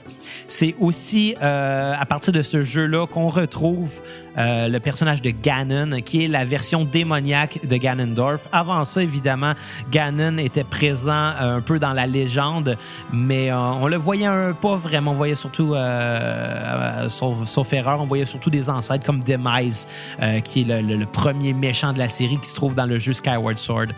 [0.48, 4.00] C'est aussi euh, à partir de ce jeu-là qu'on retrouve
[4.38, 8.48] euh, le personnage de Ganon, qui est la version démoniaque de Ganondorf.
[8.50, 9.52] Avant ça, évidemment,
[9.90, 12.78] Ganon était présent un peu dans la légende,
[13.12, 15.10] mais on le voyait un pas vraiment.
[15.10, 15.74] On voyait surtout,
[17.08, 19.86] sauf, erreur, on voyait surtout des ancêtres comme Demise
[20.20, 22.98] euh, qui est le, le, premier méchant de la série qui se trouve dans le
[22.98, 23.88] jeu Skyward Sword.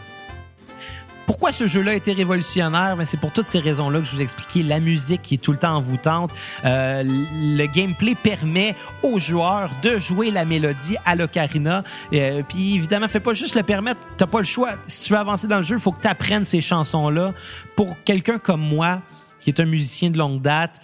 [1.27, 2.97] Pourquoi ce jeu-là a été révolutionnaire?
[2.97, 4.63] Ben, c'est pour toutes ces raisons-là que je vous ai expliqué.
[4.63, 6.31] La musique qui est tout le temps envoûtante.
[6.65, 11.83] Euh, le gameplay permet aux joueurs de jouer la mélodie à l'ocarina.
[12.13, 14.01] Euh, Puis évidemment, fait pas juste le permettre.
[14.19, 14.73] T'as pas le choix.
[14.87, 17.33] Si tu veux avancer dans le jeu, il faut que tu apprennes ces chansons-là.
[17.75, 19.01] Pour quelqu'un comme moi,
[19.41, 20.81] qui est un musicien de longue date,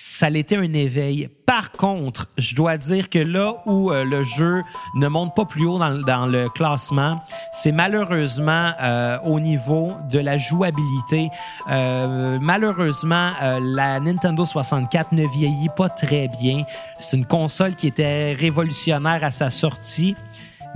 [0.00, 1.28] ça l'était un éveil.
[1.44, 4.62] Par contre, je dois dire que là où euh, le jeu
[4.94, 7.18] ne monte pas plus haut dans, le classement,
[7.52, 11.30] c'est malheureusement euh, au niveau de la jouabilité.
[11.68, 13.30] Euh, malheureusement,
[13.60, 16.62] la Nintendo 64 ne vieillit pas très bien.
[17.00, 20.14] C'est une console qui était révolutionnaire à sa sortie,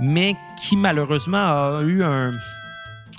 [0.01, 2.31] mais qui malheureusement a eu un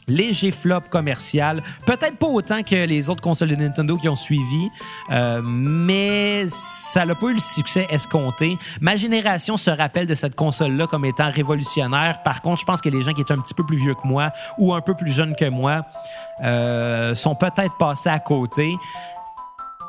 [0.09, 1.63] léger flop commercial.
[1.87, 4.69] Peut-être pas autant que les autres consoles de Nintendo qui ont suivi,
[5.11, 8.57] euh, mais ça n'a pas eu le succès escompté.
[8.81, 12.23] Ma génération se rappelle de cette console-là comme étant révolutionnaire.
[12.23, 14.07] Par contre, je pense que les gens qui étaient un petit peu plus vieux que
[14.07, 15.81] moi ou un peu plus jeunes que moi
[16.43, 18.75] euh, sont peut-être passés à côté.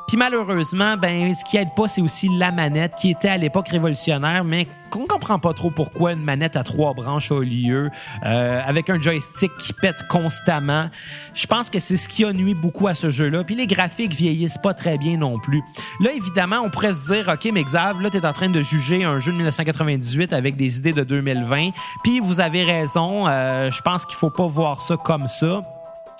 [0.06, 3.68] Puis malheureusement, ben ce qui aide pas, c'est aussi la manette qui était à l'époque
[3.68, 7.90] révolutionnaire, mais qu'on comprend pas trop pourquoi une manette à trois branches a lieu,
[8.24, 10.88] euh, avec un joystick qui pète constamment.
[11.34, 13.42] Je pense que c'est ce qui a nuit beaucoup à ce jeu-là.
[13.42, 15.62] Puis les graphiques vieillissent pas très bien non plus.
[16.00, 19.02] Là, évidemment, on pourrait se dire, OK, mais Xav, là, t'es en train de juger
[19.02, 21.70] un jeu de 1998 avec des idées de 2020.
[22.04, 25.62] Puis vous avez raison, euh, je pense qu'il faut pas voir ça comme ça.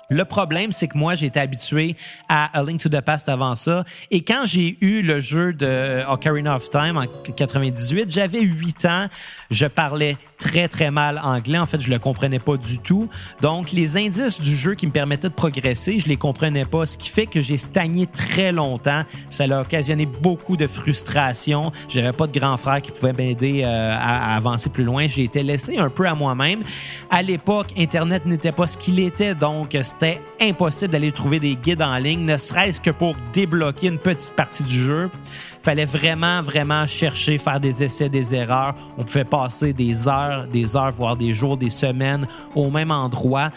[0.09, 1.95] Le problème, c'est que moi, été habitué
[2.29, 3.83] à A Link to the Past avant ça.
[4.09, 9.07] Et quand j'ai eu le jeu de Ocarina of Time en 98, j'avais 8 ans.
[9.51, 11.57] Je parlais très, très mal anglais.
[11.57, 13.09] En fait, je le comprenais pas du tout.
[13.41, 16.85] Donc, les indices du jeu qui me permettaient de progresser, je les comprenais pas.
[16.85, 19.03] Ce qui fait que j'ai stagné très longtemps.
[19.29, 21.71] Ça a occasionné beaucoup de frustration.
[21.89, 25.07] J'avais pas de grand frère qui pouvait m'aider euh, à, à avancer plus loin.
[25.07, 26.63] J'ai été laissé un peu à moi-même.
[27.09, 29.35] À l'époque, Internet n'était pas ce qu'il était.
[29.35, 33.97] Donc, c'était impossible d'aller trouver des guides en ligne, ne serait-ce que pour débloquer une
[33.97, 35.09] petite partie du jeu.
[35.63, 38.75] Fallait vraiment, vraiment chercher, faire des essais, des erreurs.
[38.95, 43.49] On pouvait passer des heures, des heures, voire des jours, des semaines au même endroit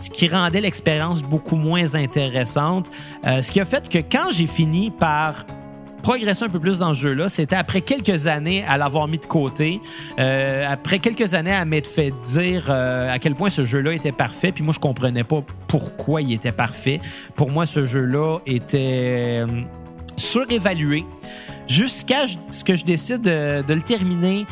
[0.00, 2.90] ce qui rendait l'expérience beaucoup moins intéressante.
[3.24, 5.44] Euh, ce qui a fait que quand j'ai fini par
[6.02, 9.26] progresser un peu plus dans ce jeu-là, c'était après quelques années à l'avoir mis de
[9.26, 9.80] côté,
[10.18, 14.12] euh, après quelques années à m'être fait dire euh, à quel point ce jeu-là était
[14.12, 17.00] parfait, puis moi je comprenais pas pourquoi il était parfait.
[17.36, 19.62] Pour moi, ce jeu-là était euh,
[20.16, 21.04] surévalué
[21.68, 24.46] jusqu'à ce que je décide de, le terminer.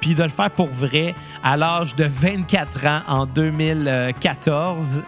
[0.00, 5.02] Puis de le faire pour vrai à l'âge de 24 ans en 2014.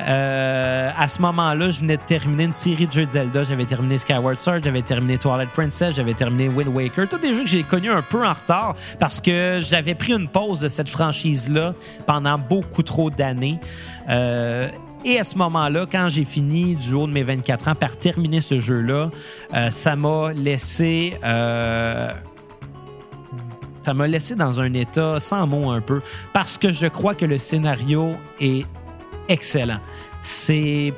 [0.00, 3.44] Euh, à ce moment-là, je venais de terminer une série de jeux de Zelda.
[3.44, 7.08] J'avais terminé Skyward Sword, j'avais terminé Twilight Princess, j'avais terminé Wind Waker.
[7.08, 10.28] Tous des jeux que j'ai connus un peu en retard parce que j'avais pris une
[10.28, 11.74] pause de cette franchise-là
[12.06, 13.58] pendant beaucoup trop d'années.
[14.08, 14.68] Euh,
[15.04, 18.40] et à ce moment-là, quand j'ai fini du haut de mes 24 ans par terminer
[18.40, 19.10] ce jeu-là,
[19.54, 21.14] euh, ça m'a laissé...
[23.82, 27.24] Ça m'a laissé dans un état sans mots un peu parce que je crois que
[27.24, 28.66] le scénario est
[29.28, 29.80] excellent.
[30.22, 30.92] C'est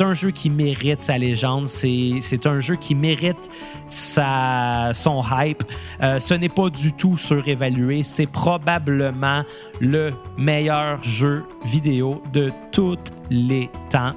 [0.00, 1.66] un jeu qui mérite sa légende.
[1.66, 3.50] C'est un jeu qui mérite
[3.88, 5.62] sa, son hype.
[6.02, 8.02] Euh, ce n'est pas du tout surévalué.
[8.02, 9.44] C'est probablement
[9.80, 12.98] le meilleur jeu vidéo de tous
[13.30, 14.14] les temps.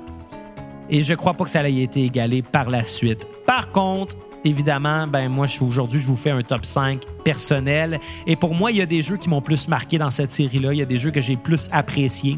[0.89, 3.25] Et je crois pas que ça ait été égalé par la suite.
[3.45, 7.99] Par contre, évidemment, ben moi, aujourd'hui, je vous fais un top 5 personnel.
[8.27, 10.73] Et pour moi, il y a des jeux qui m'ont plus marqué dans cette série-là.
[10.73, 12.38] Il y a des jeux que j'ai plus appréciés.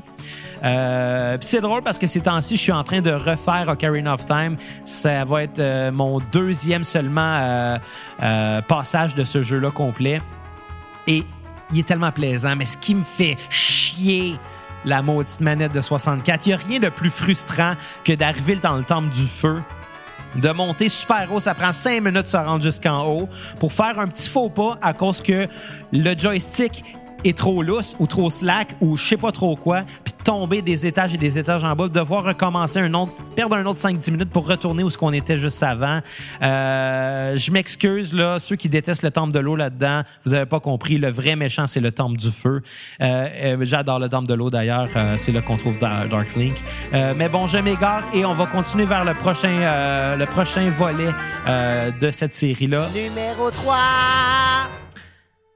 [0.64, 4.26] Euh, c'est drôle parce que ces temps-ci, je suis en train de refaire Ocarina of
[4.26, 4.56] Time.
[4.86, 7.78] Ça va être euh, mon deuxième seulement euh,
[8.22, 10.22] euh, passage de ce jeu-là complet.
[11.08, 11.24] Et
[11.72, 12.56] il est tellement plaisant.
[12.56, 14.36] Mais ce qui me fait chier
[14.86, 17.74] la maudite manette de 64, il n'y a rien de plus frustrant
[18.04, 19.62] que d'arriver dans le temple du feu
[20.36, 21.40] de monter super haut.
[21.40, 24.78] Ça prend cinq minutes de se rendre jusqu'en haut pour faire un petit faux pas
[24.82, 25.48] à cause que
[25.92, 26.84] le joystick
[27.24, 30.86] est trop lousse ou trop slack ou je sais pas trop quoi, puis tomber des
[30.88, 34.30] étages et des étages en bas, devoir recommencer un autre, perdre un autre 5-10 minutes
[34.30, 36.00] pour retourner où ce qu'on était juste avant.
[36.42, 40.60] Euh, je m'excuse, là, ceux qui détestent le temple de l'eau là-dedans, vous avez pas
[40.60, 42.62] compris, le vrai méchant, c'est le temple du feu.
[43.02, 46.36] Euh, euh, J'adore le temple de l'eau d'ailleurs, euh, c'est là qu'on trouve Dar- Dark
[46.36, 46.56] Link.
[46.94, 50.70] Euh, mais bon, je m'égare et on va continuer vers le prochain, euh, le prochain
[50.70, 51.10] volet
[52.00, 52.88] de cette série-là.
[52.96, 53.76] Numéro 3.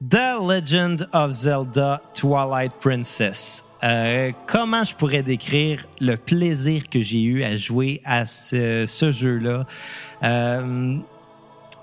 [0.00, 3.64] The Legend of Zelda Twilight Princess.
[3.82, 9.66] Euh, comment je pourrais décrire le plaisir que j'ai eu à jouer à ce, jeu-là?
[10.22, 10.98] Euh,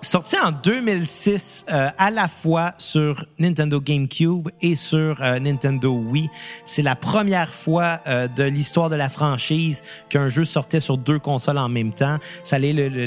[0.06, 6.30] sorti en 2006 euh, à la fois sur Nintendo GameCube et sur euh, Nintendo Wii.
[6.66, 11.20] C'est la première fois euh, de l'histoire de la franchise qu'un jeu sortait sur deux
[11.20, 12.18] consoles en même temps.
[12.44, 12.56] Ça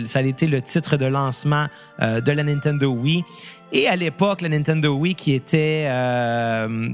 [0.04, 1.68] ça allait été le titre de lancement
[2.00, 3.24] de la Nintendo Wii.
[3.72, 6.88] Et à l'époque, la Nintendo Wii qui était euh,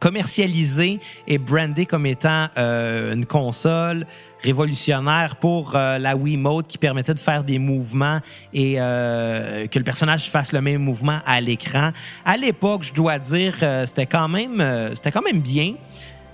[0.00, 4.06] commercialisé et brandé comme étant euh, une console
[4.42, 8.20] révolutionnaire pour euh, la Wiimote qui permettait de faire des mouvements
[8.52, 11.90] et que le personnage fasse le même mouvement à l'écran.
[12.24, 13.54] À l'époque, je dois dire,
[13.86, 15.74] c'était quand même c'était quand même bien.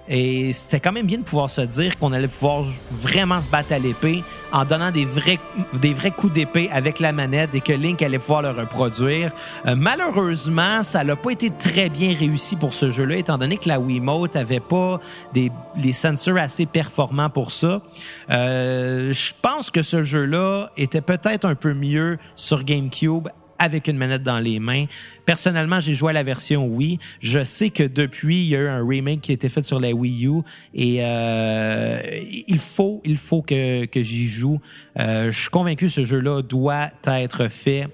[0.09, 3.73] Et c'était quand même bien de pouvoir se dire qu'on allait pouvoir vraiment se battre
[3.73, 5.38] à l'épée en donnant des vrais,
[5.81, 9.33] des vrais coups d'épée avec la manette et que Link allait pouvoir le reproduire.
[9.66, 13.69] Euh, malheureusement, ça n'a pas été très bien réussi pour ce jeu-là, étant donné que
[13.69, 15.01] la Wiimote avait pas
[15.35, 17.83] des, les sensors assez performants pour ça.
[18.31, 23.97] Euh, Je pense que ce jeu-là était peut-être un peu mieux sur GameCube avec une
[23.97, 24.87] manette dans les mains.
[25.25, 26.99] Personnellement, j'ai joué à la version Wii.
[27.21, 29.81] Je sais que depuis, il y a eu un remake qui a été fait sur
[29.81, 30.42] la Wii U
[30.75, 32.01] et euh,
[32.47, 34.61] il faut, il faut que, que j'y joue.
[34.99, 37.88] Euh, je suis convaincu que ce jeu-là doit être fait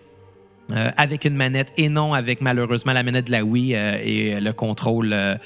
[0.73, 4.41] euh, avec une manette et non avec malheureusement la manette de la Wii euh, et
[4.41, 5.37] le contrôle euh,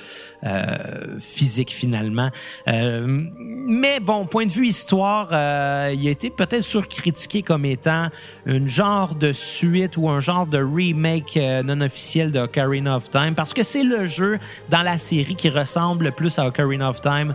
[0.44, 2.30] euh, physique finalement.
[2.68, 3.06] Euh,
[3.38, 8.08] mais bon, point de vue histoire, euh, il a été peut-être surcritiqué comme étant
[8.44, 13.10] une genre de suite ou un genre de remake euh, non officiel de Ocarina of
[13.10, 14.38] Time parce que c'est le jeu
[14.70, 17.34] dans la série qui ressemble le plus à Ocarina of Time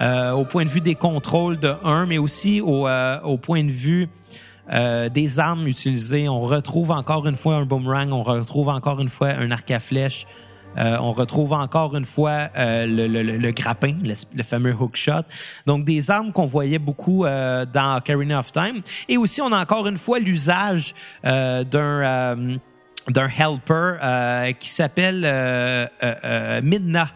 [0.00, 3.64] euh, au point de vue des contrôles de 1, mais aussi au, euh, au point
[3.64, 4.08] de vue
[4.72, 6.28] euh, des armes utilisées.
[6.28, 9.80] On retrouve encore une fois un boomerang, on retrouve encore une fois un arc à
[9.80, 10.26] flèche.
[10.76, 15.24] Euh, on retrouve encore une fois euh, le, grappin, le, fameux hookshot.
[15.66, 18.82] Donc des armes qu'on voyait beaucoup euh, dans Ocarina of Time.
[19.08, 22.58] Et aussi, on a encore une fois l'usage d'un
[23.08, 25.20] d'un helper qui s'appelle
[26.62, 27.08] Midna.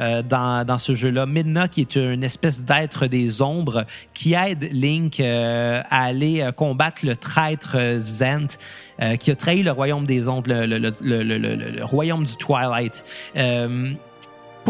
[0.00, 1.26] Euh, dans, dans ce jeu-là.
[1.26, 3.84] Midna, qui est une espèce d'être des ombres
[4.14, 8.58] qui aide Link euh, à aller euh, combattre le traître euh, Zent,
[9.02, 13.04] euh, qui a trahi le royaume des ombres, le, le, le, le, royaume du Twilight.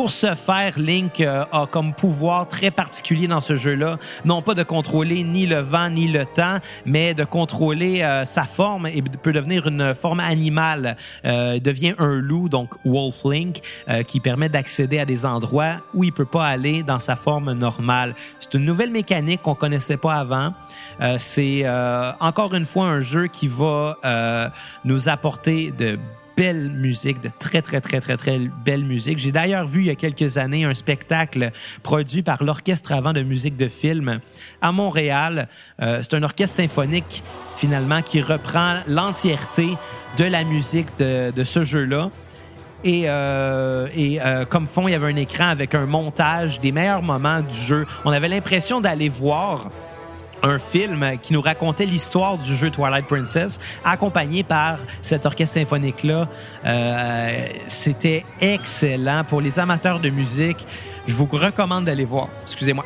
[0.00, 4.54] Pour ce faire, Link euh, a comme pouvoir très particulier dans ce jeu-là, non pas
[4.54, 9.02] de contrôler ni le vent ni le temps, mais de contrôler euh, sa forme et
[9.02, 10.96] peut devenir une forme animale.
[11.26, 13.60] Euh, il devient un loup, donc Wolf Link,
[13.90, 17.52] euh, qui permet d'accéder à des endroits où il peut pas aller dans sa forme
[17.52, 18.14] normale.
[18.38, 20.54] C'est une nouvelle mécanique qu'on connaissait pas avant.
[21.02, 21.68] Euh, C'est
[22.20, 23.98] encore une fois un jeu qui va
[24.82, 25.98] nous apporter de
[26.40, 29.18] belle musique, de très, très, très, très, très belle musique.
[29.18, 31.50] J'ai d'ailleurs vu il y a quelques années un spectacle
[31.82, 34.20] produit par l'Orchestre avant de musique de film
[34.62, 35.48] à Montréal.
[35.82, 37.22] Euh, c'est un orchestre symphonique,
[37.56, 39.68] finalement, qui reprend l'entièreté
[40.16, 42.08] de la musique de, ce jeu-là.
[42.84, 47.02] Et, euh, euh, comme fond, il y avait un écran avec un montage des meilleurs
[47.02, 47.86] moments du jeu.
[48.06, 49.68] On avait l'impression d'aller voir
[50.42, 56.28] un film qui nous racontait l'histoire du jeu Twilight Princess, accompagné par cet orchestre symphonique-là.
[56.64, 59.24] Euh, C'était excellent.
[59.24, 60.66] Pour les amateurs de musique,
[61.06, 62.28] je vous recommande d'aller voir.
[62.42, 62.84] Excusez-moi.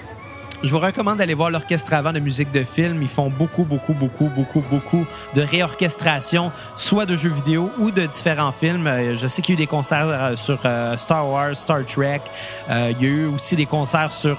[0.62, 3.02] Je vous recommande d'aller voir l'orchestre avant de musique de film.
[3.02, 8.06] Ils font beaucoup, beaucoup, beaucoup, beaucoup, beaucoup de réorchestration, soit de jeux vidéo ou de
[8.06, 8.86] différents films.
[8.86, 11.84] Euh, Je sais qu'il y a eu des concerts euh, sur euh, Star Wars, Star
[11.84, 12.22] Trek.
[12.70, 14.38] Il y a eu aussi des concerts sur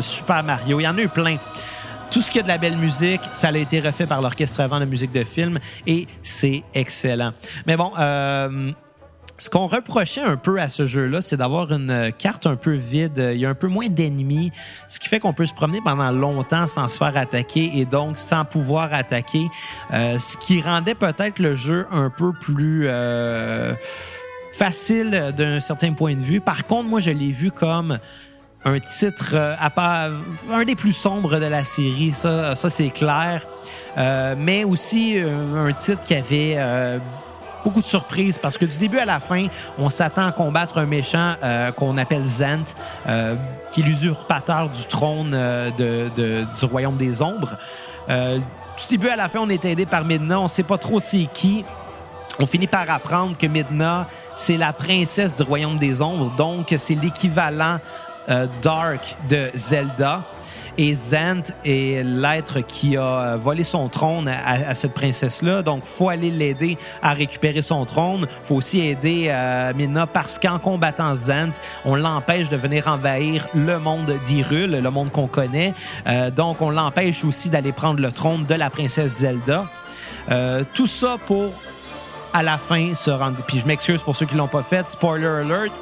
[0.00, 0.80] Super Mario.
[0.80, 1.36] Il y en a eu plein.
[2.10, 4.80] Tout ce qui a de la belle musique, ça a été refait par l'orchestre avant
[4.80, 7.32] de musique de film et c'est excellent.
[7.66, 8.70] Mais bon, euh,
[9.36, 13.30] ce qu'on reprochait un peu à ce jeu-là, c'est d'avoir une carte un peu vide.
[13.34, 14.52] Il y a un peu moins d'ennemis,
[14.88, 18.16] ce qui fait qu'on peut se promener pendant longtemps sans se faire attaquer et donc
[18.16, 19.48] sans pouvoir attaquer,
[19.92, 23.74] euh, ce qui rendait peut-être le jeu un peu plus euh,
[24.52, 26.40] facile d'un certain point de vue.
[26.40, 27.98] Par contre, moi, je l'ai vu comme
[28.64, 30.10] un titre euh, à part,
[30.50, 33.42] un des plus sombres de la série, ça, ça c'est clair.
[33.96, 36.98] Euh, mais aussi euh, un titre qui avait euh,
[37.64, 39.46] beaucoup de surprises parce que du début à la fin,
[39.78, 41.36] on s'attend à combattre un méchant
[41.76, 42.64] qu'on appelle Zant,
[43.72, 47.56] qui est l'usurpateur du trône de, du royaume des ombres.
[48.06, 51.26] Du début à la fin, on est aidé par Midna, on sait pas trop c'est
[51.32, 51.64] qui.
[52.38, 56.96] On finit par apprendre que Midna, c'est la princesse du royaume des ombres, donc c'est
[56.96, 57.78] l'équivalent
[58.28, 60.22] euh, Dark de Zelda.
[60.76, 65.62] Et Zant est l'être qui a euh, volé son trône à, cette princesse-là.
[65.62, 68.26] Donc, faut aller l'aider à récupérer son trône.
[68.42, 71.52] faut aussi aider euh, Midna parce qu'en combattant Zant,
[71.84, 75.74] on l'empêche de venir envahir le monde d'Hyrule, le monde qu'on connaît.
[76.34, 79.62] Donc, on l'empêche aussi d'aller prendre le trône de la princesse Zelda.
[80.74, 81.52] Tout ça pour
[82.34, 83.36] à la fin se rendre.
[83.46, 84.90] Puis je m'excuse pour ceux qui l'ont pas fait.
[84.90, 85.80] Spoiler alert.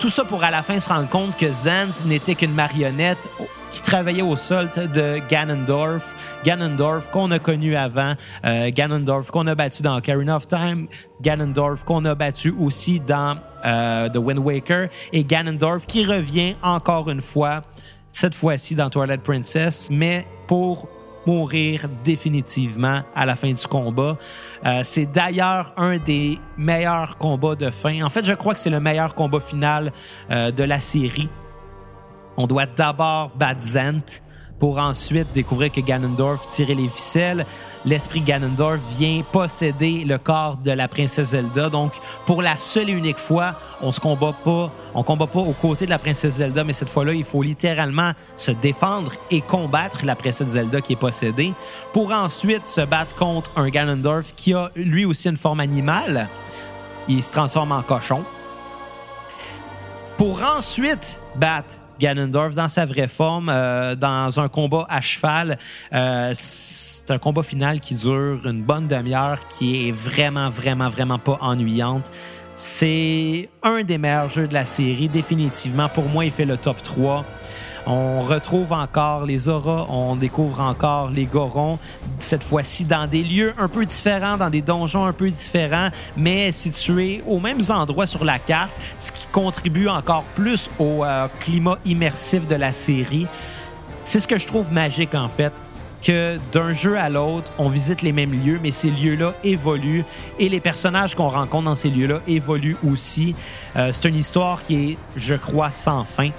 [0.00, 3.28] Tout ça pour à la fin se rendre compte que Zant n'était qu'une marionnette
[3.70, 6.14] qui travaillait au sol de Ganondorf.
[6.42, 8.14] Ganondorf qu'on a connu avant,
[8.46, 10.86] euh, Ganondorf qu'on a battu dans Ocarina of Time,
[11.20, 13.36] Ganondorf qu'on a battu aussi dans
[13.66, 17.60] euh, The Wind Waker et Ganondorf qui revient encore une fois,
[18.08, 20.88] cette fois-ci dans Twilight Princess, mais pour
[21.26, 24.16] mourir définitivement à la fin du combat.
[24.64, 28.02] Euh, c'est d'ailleurs un des meilleurs combats de fin.
[28.02, 29.92] En fait, je crois que c'est le meilleur combat final
[30.30, 31.28] euh, de la série.
[32.36, 34.22] On doit d'abord battre Zant
[34.60, 37.46] pour ensuite découvrir que Ganondorf tirait les ficelles.
[37.86, 41.70] L'esprit Ganondorf vient posséder le corps de la princesse Zelda.
[41.70, 41.92] Donc,
[42.26, 45.86] pour la seule et unique fois, on se combat pas, on combat pas aux côtés
[45.86, 50.14] de la princesse Zelda, mais cette fois-là, il faut littéralement se défendre et combattre la
[50.14, 51.54] princesse Zelda qui est possédée,
[51.94, 56.28] pour ensuite se battre contre un Ganondorf qui a lui aussi une forme animale.
[57.08, 58.22] Il se transforme en cochon
[60.18, 65.58] pour ensuite battre Ganondorf dans sa vraie forme, euh, dans un combat à cheval.
[65.92, 71.18] Euh, c'est un combat final qui dure une bonne demi-heure, qui est vraiment, vraiment, vraiment
[71.18, 72.10] pas ennuyante.
[72.56, 75.88] C'est un des meilleurs jeux de la série, définitivement.
[75.88, 77.24] Pour moi, il fait le top 3.
[77.86, 81.78] On retrouve encore les auras, on découvre encore les gorons,
[82.18, 86.52] cette fois-ci dans des lieux un peu différents, dans des donjons un peu différents, mais
[86.52, 91.78] situés aux mêmes endroits sur la carte, ce qui contribue encore plus au euh, climat
[91.84, 93.26] immersif de la série.
[94.04, 95.52] C'est ce que je trouve magique en fait
[96.02, 100.04] que d'un jeu à l'autre, on visite les mêmes lieux, mais ces lieux-là évoluent
[100.38, 103.34] et les personnages qu'on rencontre dans ces lieux-là évoluent aussi.
[103.76, 106.30] Euh, c'est une histoire qui est, je crois, sans fin.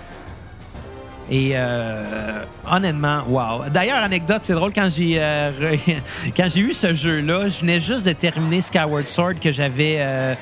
[1.32, 3.70] Et euh, honnêtement, wow.
[3.70, 5.78] D'ailleurs, anecdote, c'est drôle quand j'ai euh,
[6.36, 10.36] quand j'ai eu ce jeu-là, je venais juste de terminer Skyward Sword que j'avais euh,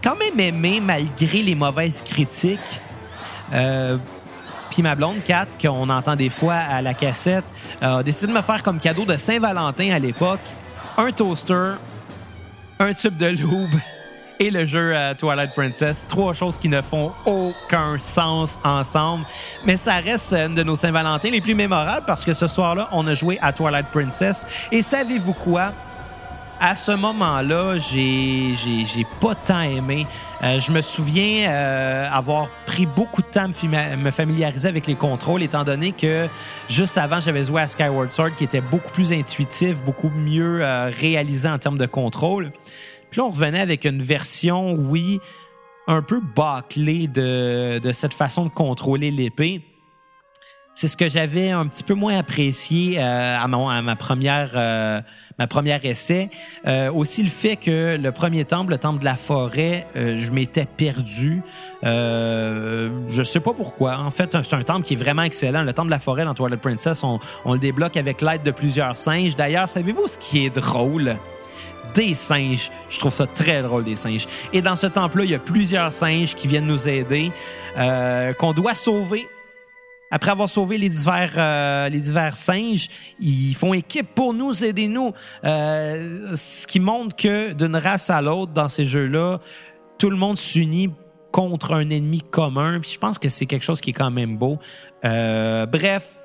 [0.00, 2.80] quand même aimé malgré les mauvaises critiques.
[3.52, 3.96] Euh,
[4.70, 7.46] puis ma blonde, Kat, qu'on entend des fois à la cassette,
[7.82, 10.38] a décidé de me faire comme cadeau de Saint-Valentin à l'époque
[10.98, 11.72] un toaster,
[12.78, 13.74] un tube de lube
[14.40, 16.08] et le jeu Twilight Princess.
[16.08, 19.24] Trois choses qui ne font aucun sens ensemble.
[19.64, 23.06] Mais ça reste une de nos Saint-Valentin les plus mémorables parce que ce soir-là, on
[23.06, 24.66] a joué à Twilight Princess.
[24.72, 25.72] Et savez-vous quoi?
[26.60, 30.06] à ce moment-là, j'ai, j'ai, j'ai pas tant aimé.
[30.42, 34.94] Euh, je me souviens euh, avoir pris beaucoup de temps à me familiariser avec les
[34.94, 36.28] contrôles, étant donné que
[36.68, 40.90] juste avant, j'avais joué à Skyward Sword, qui était beaucoup plus intuitif, beaucoup mieux euh,
[40.90, 42.52] réalisé en termes de contrôle.
[43.10, 45.20] Puis là, on revenait avec une version, oui,
[45.86, 49.62] un peu bâclée de, de cette façon de contrôler l'épée.
[50.76, 54.52] C'est ce que j'avais un petit peu moins apprécié euh, à, mon- à ma première
[54.54, 55.00] euh,
[55.38, 56.30] ma première essai.
[56.66, 60.30] Euh, aussi le fait que le premier temple, le temple de la forêt, euh, je
[60.30, 61.42] m'étais perdu.
[61.82, 63.98] Je sais pas pourquoi.
[63.98, 65.62] En fait, c'est un temple qui est vraiment excellent.
[65.62, 67.18] Le temple de la forêt dans Twilight Princess, on
[67.52, 69.34] le débloque avec l'aide de plusieurs singes.
[69.34, 71.16] D'ailleurs, savez-vous ce qui est drôle?
[71.94, 72.70] Des singes.
[72.90, 74.26] Je trouve ça très drôle, des singes.
[74.52, 77.32] Et dans ce temple-là, il y a plusieurs singes qui viennent nous aider,
[77.76, 79.26] euh, qu'on doit sauver.
[80.12, 82.88] Après avoir sauvé les divers, euh, les divers singes,
[83.20, 85.12] ils font équipe pour nous, aider nous.
[85.44, 89.38] Euh, ce qui montre que d'une race à l'autre, dans ces jeux-là,
[89.98, 90.90] tout le monde s'unit
[91.30, 92.80] contre un ennemi commun.
[92.80, 94.58] Puis je pense que c'est quelque chose qui est quand même beau.
[95.02, 96.19] Bref,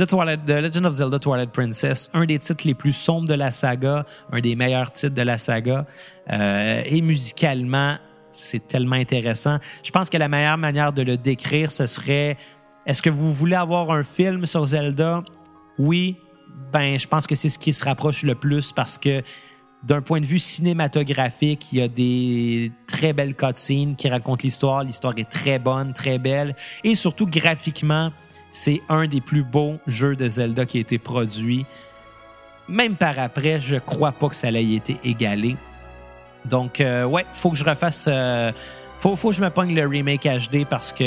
[0.00, 3.34] The, Twilight, The Legend of Zelda Twilight Princess, un des titres les plus sombres de
[3.34, 5.84] la saga, un des meilleurs titres de la saga,
[6.32, 7.96] euh, et musicalement,
[8.32, 9.58] c'est tellement intéressant.
[9.82, 12.38] Je pense que la meilleure manière de le décrire, ce serait
[12.86, 15.22] est-ce que vous voulez avoir un film sur Zelda?
[15.78, 16.16] Oui,
[16.72, 19.22] ben je pense que c'est ce qui se rapproche le plus parce que
[19.82, 24.82] d'un point de vue cinématographique, il y a des très belles cutscenes qui racontent l'histoire.
[24.82, 26.56] L'histoire est très bonne, très belle.
[26.84, 28.12] Et surtout, graphiquement,
[28.52, 31.66] c'est un des plus beaux jeux de Zelda qui a été produit.
[32.68, 35.56] Même par après, je crois pas que ça ait été égalé.
[36.44, 38.06] Donc, euh, ouais, faut que je refasse.
[38.08, 38.52] Euh,
[39.00, 41.04] faut, faut que je me pogne le remake HD parce que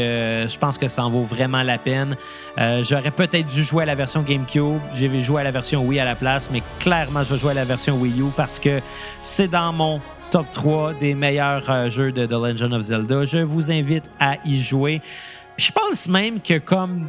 [0.49, 2.17] je pense que ça en vaut vraiment la peine.
[2.57, 4.79] Euh, J'aurais peut-être dû jouer à la version GameCube.
[4.95, 7.55] J'ai joué à la version Wii à la place, mais clairement, je vais jouer à
[7.55, 8.79] la version Wii U parce que
[9.21, 13.25] c'est dans mon top 3 des meilleurs euh, jeux de The Legend of Zelda.
[13.25, 14.99] Je vous invite à y jouer.
[15.57, 17.05] Je pense même que comme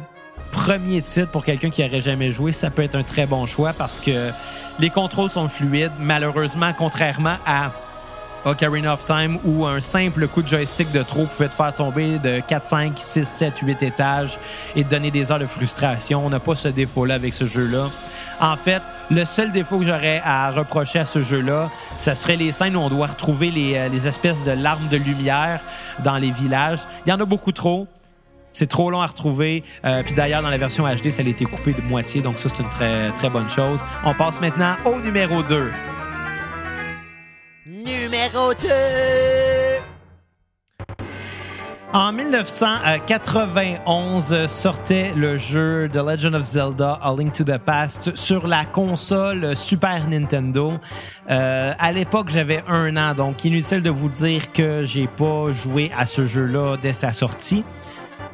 [0.55, 3.73] premier titre pour quelqu'un qui n'aurait jamais joué, ça peut être un très bon choix
[3.73, 4.31] parce que
[4.79, 5.91] les contrôles sont fluides.
[5.99, 7.73] Malheureusement, contrairement à
[8.45, 12.19] Ocarina of Time où un simple coup de joystick de trop pouvait te faire tomber
[12.19, 14.39] de 4, 5, 6, 7, 8 étages
[14.77, 16.25] et te donner des heures de frustration.
[16.25, 17.89] On n'a pas ce défaut-là avec ce jeu-là.
[18.39, 18.81] En fait,
[19.11, 22.79] le seul défaut que j'aurais à reprocher à ce jeu-là, ce serait les scènes où
[22.79, 25.59] on doit retrouver les, euh, les espèces de larmes de lumière
[26.03, 26.79] dans les villages.
[27.05, 27.87] Il y en a beaucoup trop.
[28.55, 29.65] C'est trop long à retrouver.
[29.83, 32.21] Euh, puis d'ailleurs, dans la version HD, ça a été coupé de moitié.
[32.21, 33.83] Donc ça, c'est une très, très bonne chose.
[34.05, 35.69] On passe maintenant au numéro 2.
[37.65, 38.69] Numéro 2.
[41.91, 48.47] En 1991 sortait le jeu The Legend of Zelda A Link to the Past sur
[48.47, 50.75] la console Super Nintendo.
[51.29, 55.91] Euh, à l'époque, j'avais un an, donc inutile de vous dire que j'ai pas joué
[55.97, 57.65] à ce jeu-là dès sa sortie.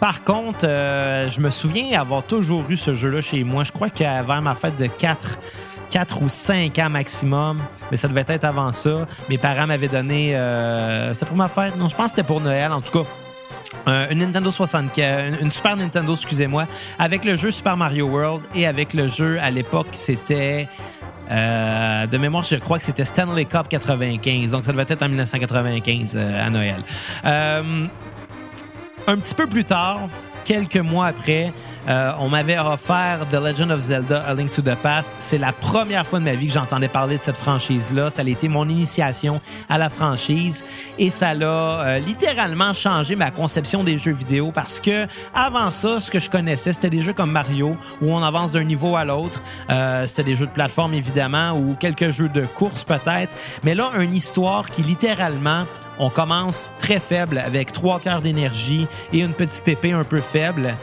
[0.01, 3.63] Par contre, euh, je me souviens avoir toujours eu ce jeu-là chez moi.
[3.63, 5.37] Je crois qu'avant ma fête de 4
[5.91, 7.61] 4 ou 5 ans maximum,
[7.91, 9.05] mais ça devait être avant ça.
[9.29, 10.35] Mes parents m'avaient donné.
[10.35, 11.75] Euh, c'était pour ma fête?
[11.77, 12.71] Non, je pense que c'était pour Noël.
[12.71, 13.09] En tout cas,
[13.87, 16.65] euh, une Nintendo 64, une Super Nintendo, excusez-moi,
[16.97, 20.67] avec le jeu Super Mario World et avec le jeu à l'époque, c'était.
[21.29, 24.51] De mémoire, je crois que c'était Stanley Cup 95.
[24.51, 26.83] Donc, ça devait être en 1995 à Noël.
[29.07, 30.09] Un petit peu plus tard,
[30.43, 31.53] quelques mois après,
[31.87, 35.11] euh, on m'avait offert The Legend of Zelda A Link to the Past.
[35.19, 38.09] C'est la première fois de ma vie que j'entendais parler de cette franchise-là.
[38.09, 40.65] Ça a été mon initiation à la franchise
[40.99, 45.99] et ça l'a euh, littéralement changé ma conception des jeux vidéo parce que avant ça,
[45.99, 49.05] ce que je connaissais, c'était des jeux comme Mario où on avance d'un niveau à
[49.05, 49.41] l'autre.
[49.69, 53.31] Euh, c'était des jeux de plateforme évidemment ou quelques jeux de course peut-être.
[53.63, 55.65] Mais là, une histoire qui littéralement
[55.99, 60.75] on commence très faible avec trois quarts d'énergie et une petite épée un peu faible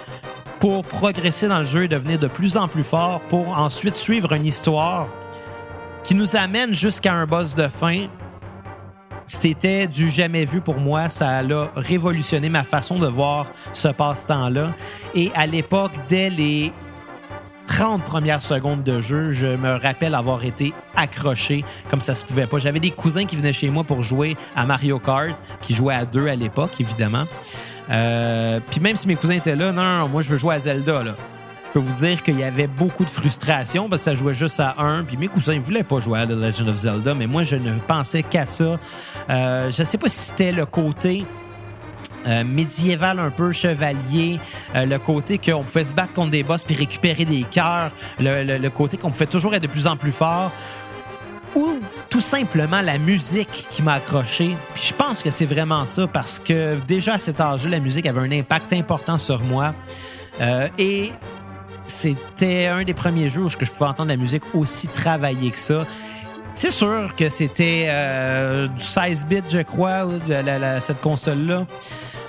[0.61, 4.33] pour progresser dans le jeu et devenir de plus en plus fort pour ensuite suivre
[4.33, 5.09] une histoire
[6.05, 8.07] qui nous amène jusqu'à un boss de fin.
[9.27, 11.09] C'était du jamais vu pour moi.
[11.11, 14.73] Ça a révolutionné ma façon de voir ce passe-temps-là.
[15.15, 16.73] Et à l'époque, dès les
[17.69, 22.47] 30 premières secondes de jeu, je me rappelle avoir été accroché comme ça se pouvait
[22.47, 22.59] pas.
[22.59, 26.07] J'avais des cousins qui venaient chez moi pour jouer à Mario Kart, qui jouaient à
[26.07, 27.25] deux à l'époque, évidemment.
[27.91, 31.05] Euh, puis même si mes cousins étaient là, non, moi je veux jouer à Zelda.
[31.67, 34.59] Je peux vous dire qu'il y avait beaucoup de frustration parce que ça jouait juste
[34.59, 35.05] à un.
[35.05, 37.57] Puis mes cousins ne voulaient pas jouer à The Legend of Zelda, mais moi je
[37.57, 38.79] ne pensais qu'à ça.
[39.29, 41.27] Euh, je ne sais pas si c'était le côté
[42.29, 44.39] euh, médiéval un peu chevalier,
[44.75, 48.69] euh, le côté qu'on pouvait se battre contre des boss puis récupérer des cœurs, le,
[48.69, 50.53] côté qu'on pouvait toujours être de plus en plus fort,
[51.55, 54.55] ou tout simplement la musique qui m'a accroché.
[54.75, 58.07] Puis je pense que c'est vraiment ça parce que déjà à cet âge-là, la musique
[58.07, 59.75] avait un impact important sur moi.
[60.41, 61.13] Euh, et
[61.87, 65.87] c'était un des premiers jours où je pouvais entendre la musique aussi travaillée que ça.
[66.61, 67.89] C'est sûr que c'était
[68.77, 70.09] du 16 bits, je crois,
[70.81, 71.69] cette console-là.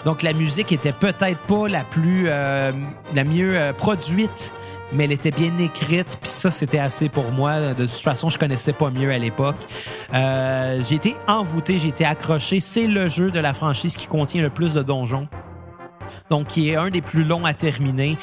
[0.06, 2.72] Donc la musique était peut-être pas la plus euh,
[3.16, 4.52] la mieux euh, produite,
[4.94, 6.20] mais elle était bien écrite.
[6.22, 7.74] Puis ça, c'était assez pour moi.
[7.74, 9.58] De toute façon, je connaissais pas mieux à l'époque.
[10.14, 12.60] Euh, j'ai été envoûté, j'ai été accroché.
[12.60, 15.28] C'est le jeu de la franchise qui contient le plus de donjons.
[16.30, 18.16] Donc, qui est un des plus longs à terminer.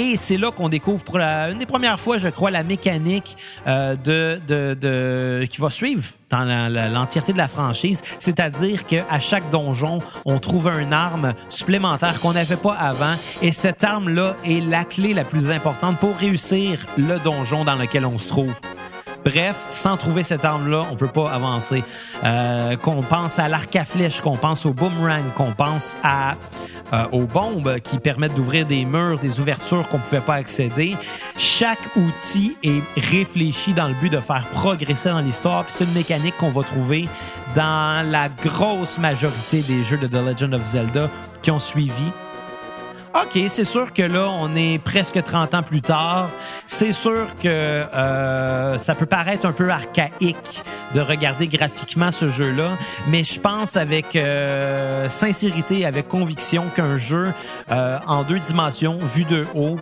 [0.00, 3.36] Et c'est là qu'on découvre pour la, une des premières fois, je crois, la mécanique
[3.66, 8.04] euh, de, de, de, qui va suivre dans l'entièreté de la franchise.
[8.20, 13.16] C'est-à-dire qu'à chaque donjon, on trouve une arme supplémentaire qu'on n'avait pas avant.
[13.42, 18.06] Et cette arme-là est la clé la plus importante pour réussir le donjon dans lequel
[18.06, 18.54] on se trouve.
[19.28, 21.84] Bref, sans trouver cette arme-là, on peut pas avancer.
[22.24, 26.34] Euh, qu'on pense à l'arc à flèche, qu'on pense au boomerang, qu'on pense à
[26.94, 30.96] euh, aux bombes qui permettent d'ouvrir des murs, des ouvertures qu'on pouvait pas accéder.
[31.36, 35.64] Chaque outil est réfléchi dans le but de faire progresser dans l'histoire.
[35.64, 37.06] Puis c'est une mécanique qu'on va trouver
[37.54, 41.10] dans la grosse majorité des jeux de The Legend of Zelda
[41.42, 42.12] qui ont suivi.
[43.20, 46.30] OK, c'est sûr que là, on est presque 30 ans plus tard.
[46.66, 50.62] C'est sûr que euh, ça peut paraître un peu archaïque
[50.94, 52.70] de regarder graphiquement ce jeu-là,
[53.08, 57.32] mais je pense avec euh, sincérité, avec conviction qu'un jeu
[57.72, 59.78] euh, en deux dimensions, vu de haut,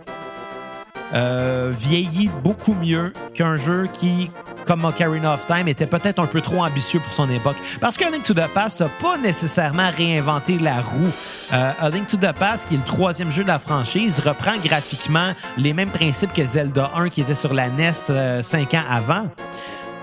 [1.13, 4.29] euh, vieillit beaucoup mieux qu'un jeu qui,
[4.65, 7.55] comme Ocarina of Time, était peut-être un peu trop ambitieux pour son époque.
[7.79, 11.11] Parce que Link to the Past n'a pas nécessairement réinventé la roue.
[11.53, 14.57] Euh, A Link to the Past, qui est le troisième jeu de la franchise, reprend
[14.63, 18.83] graphiquement les mêmes principes que Zelda 1 qui était sur la NES euh, cinq ans
[18.89, 19.27] avant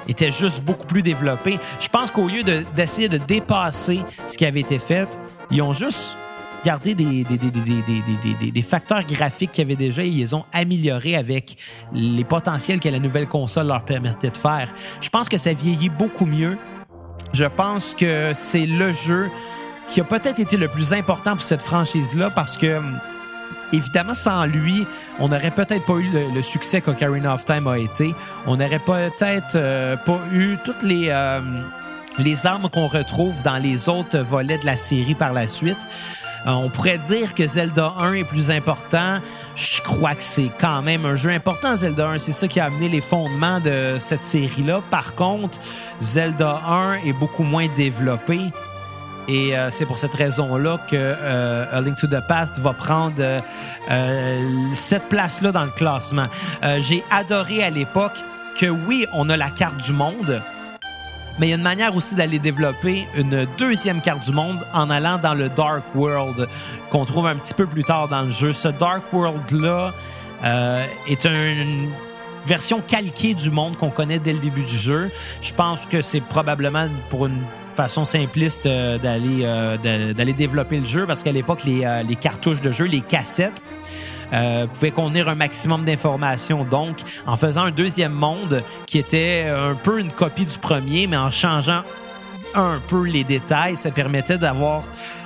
[0.09, 1.59] était juste beaucoup plus développé.
[1.81, 5.09] Je pense qu'au lieu de- d'essayer de, dépasser ce qui avait été fait,
[5.51, 6.17] ils ont juste
[6.65, 11.17] gardé des, des, des, des, facteurs graphiques qu'ils avaient déjà et ils les ont améliorés
[11.17, 11.57] avec
[11.93, 14.73] les potentiels que la nouvelle console leur permettait de faire.
[15.01, 16.57] Je pense que ça vieillit beaucoup mieux.
[17.33, 19.31] Je pense que c'est le jeu
[19.89, 22.99] qui a peut-être été le plus important pour cette franchise-là parce que hum,
[23.73, 24.87] évidemment, sans lui,
[25.19, 28.15] on n'aurait peut-être pas eu le, le succès qu'Ocarina of Time a été.
[28.47, 31.41] On n'aurait peut-être euh, pas eu toutes les, euh,
[32.19, 35.79] les armes qu'on retrouve dans les autres volets de la série par la suite.
[36.47, 39.19] Euh, on pourrait dire que Zelda 1 est plus important.
[39.57, 42.19] Je crois que c'est quand même un jeu important, Zelda 1.
[42.19, 44.83] C'est ça qui a amené les fondements de cette série-là.
[44.91, 45.59] Par contre,
[46.01, 48.41] Zelda 1 est beaucoup moins développé.
[49.29, 53.15] Et euh, c'est pour cette raison-là que euh, A Link to the Past va prendre
[53.91, 56.27] euh, cette place-là dans le classement.
[56.81, 58.17] J'ai adoré à l'époque
[58.59, 60.41] que oui, on a la carte du monde,
[61.39, 64.89] mais il y a une manière aussi d'aller développer une deuxième carte du monde en
[64.91, 66.49] allant dans le Dark World
[66.91, 68.53] qu'on trouve un petit peu plus tard dans le jeu.
[68.53, 69.93] Ce Dark World-là
[70.45, 71.91] euh, est un- une
[72.47, 75.11] version calquée du monde qu'on connaît dès le début du jeu.
[75.43, 77.43] Je pense que c'est probablement pour une
[77.75, 82.71] façon simpliste euh, d'aller euh, d'aller développer le jeu parce qu'à l'époque les cartouches de
[82.71, 83.61] jeu, les cassettes
[84.33, 86.65] euh, pouvaient contenir un maximum d'informations.
[86.65, 91.17] Donc, en faisant un deuxième monde qui était un peu une copie du premier, mais
[91.17, 91.83] en changeant
[92.57, 94.83] un peu les détails, ça permettait d'avoir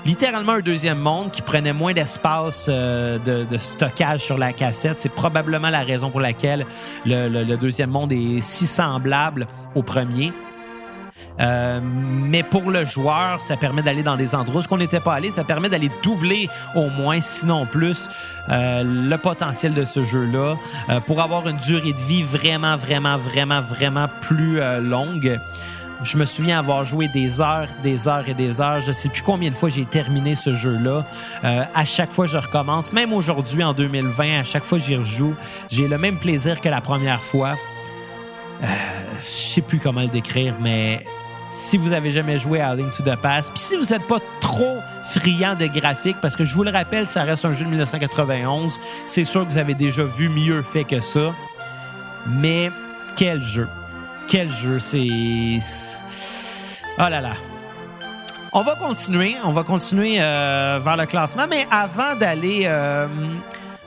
[0.07, 4.99] littéralement un deuxième monde qui prenait moins d'espace euh, de, stockage sur la cassette.
[5.01, 6.65] C'est probablement la raison pour laquelle
[7.05, 10.33] le, le- le deuxième monde est si semblable au premier.
[11.41, 15.15] Euh, mais pour le joueur, ça permet d'aller dans des endroits où on n'était pas
[15.15, 15.31] allé.
[15.31, 18.09] Ça permet d'aller doubler au moins, sinon plus,
[18.49, 20.57] euh, le potentiel de ce jeu-là
[20.89, 25.39] euh, pour avoir une durée de vie vraiment, vraiment, vraiment, vraiment plus euh, longue.
[26.05, 28.81] Je me souviens avoir joué des heures, des heures et des heures.
[28.81, 31.05] Je sais plus combien de fois j'ai terminé ce jeu-là.
[31.45, 32.93] Euh, à chaque fois, je recommence.
[32.93, 35.35] Même aujourd'hui, en 2020, à chaque fois j'y rejoue,
[35.71, 37.57] j'ai le même plaisir que la première fois.
[38.63, 38.67] Euh,
[39.19, 41.05] je sais plus comment le décrire, mais
[41.51, 44.19] si vous avez jamais joué à Link to the Past, puis si vous n'êtes pas
[44.41, 47.71] trop friand de graphiques, parce que je vous le rappelle, ça reste un jeu de
[47.71, 51.33] 1991, c'est sûr que vous avez déjà vu mieux fait que ça.
[52.27, 52.71] Mais
[53.17, 53.67] quel jeu!
[54.27, 54.79] Quel jeu!
[54.81, 55.09] C'est.
[56.99, 57.33] Oh là là!
[58.53, 63.07] On va continuer, on va continuer euh, vers le classement, mais avant d'aller euh,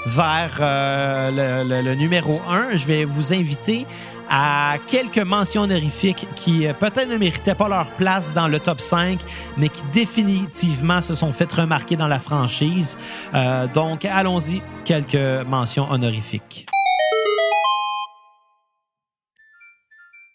[0.05, 3.85] vers euh, le, le- le numéro 1, je vais vous inviter
[4.31, 8.79] à quelques mentions honorifiques qui euh, peut-être ne méritaient pas leur place dans le top
[8.79, 9.19] 5,
[9.57, 12.97] mais qui définitivement se sont fait remarquer dans la franchise.
[13.33, 16.65] Euh, donc, allons-y, quelques mentions honorifiques.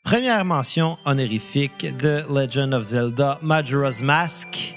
[0.05, 4.76] Première mention honorifique de Legend of Zelda Majora's Mask.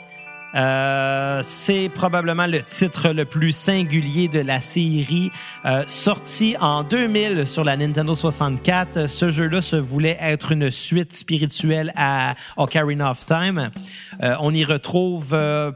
[0.56, 5.32] Euh, c'est probablement le titre le plus singulier de la série.
[5.66, 11.14] Euh, sorti en 2000 sur la Nintendo 64, ce jeu-là se voulait être une suite
[11.14, 13.70] spirituelle à Ocarina of Time.
[14.24, 15.72] Euh, on y retrouve euh,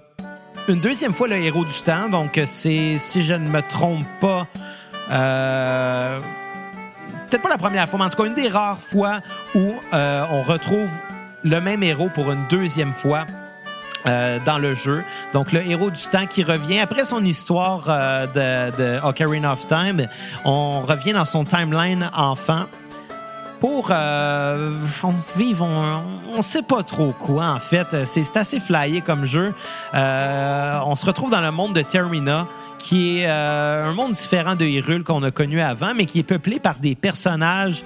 [0.68, 2.10] une deuxième fois le héros du temps.
[2.10, 4.48] Donc, c'est, si je ne me trompe pas,
[7.28, 9.20] peut-être pas la première fois, mais en tout cas une des rares fois
[9.54, 10.90] où on retrouve
[11.44, 13.28] le même héros pour une deuxième fois.
[14.08, 15.04] Euh, dans le jeu.
[15.34, 19.68] Donc, le héros du temps qui revient après son histoire euh, de, de Ocarina of
[19.68, 20.08] Time.
[20.46, 22.64] On revient dans son timeline enfant
[23.60, 24.74] pour euh,
[25.04, 28.06] on- vivre, on, on sait pas trop quoi en fait.
[28.06, 29.54] C'est assez flyé comme jeu.
[29.94, 32.46] On se retrouve dans le monde de Termina
[32.80, 36.60] qui est un monde différent de Hyrule qu'on a connu avant, mais qui est peuplé
[36.60, 37.82] par des personnages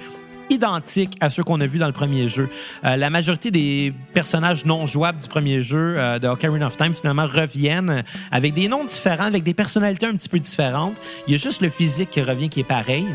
[0.50, 2.48] identiques à ceux qu'on a vus dans le premier jeu.
[2.84, 6.94] Euh, la majorité des personnages non jouables du premier jeu euh, de Ocarina of Time
[6.94, 10.94] finalement reviennent avec des noms différents, avec des personnalités un petit peu différentes.
[11.26, 13.06] Il y a juste le physique qui revient qui est pareil.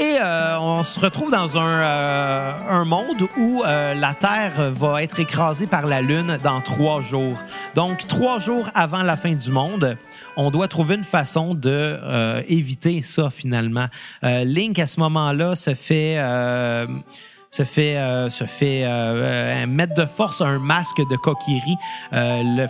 [0.00, 5.02] Et euh, on se retrouve dans un, euh, un monde où euh, la Terre va
[5.02, 7.36] être écrasée par la Lune dans trois jours.
[7.74, 9.96] Donc, trois jours avant la fin du monde,
[10.36, 13.88] on doit trouver une façon de euh, éviter ça finalement.
[14.22, 16.16] Euh, Link, à ce moment-là, se fait...
[17.50, 21.16] se fait euh, se fait euh, euh, mettre de force un masque de
[22.12, 22.66] euh, le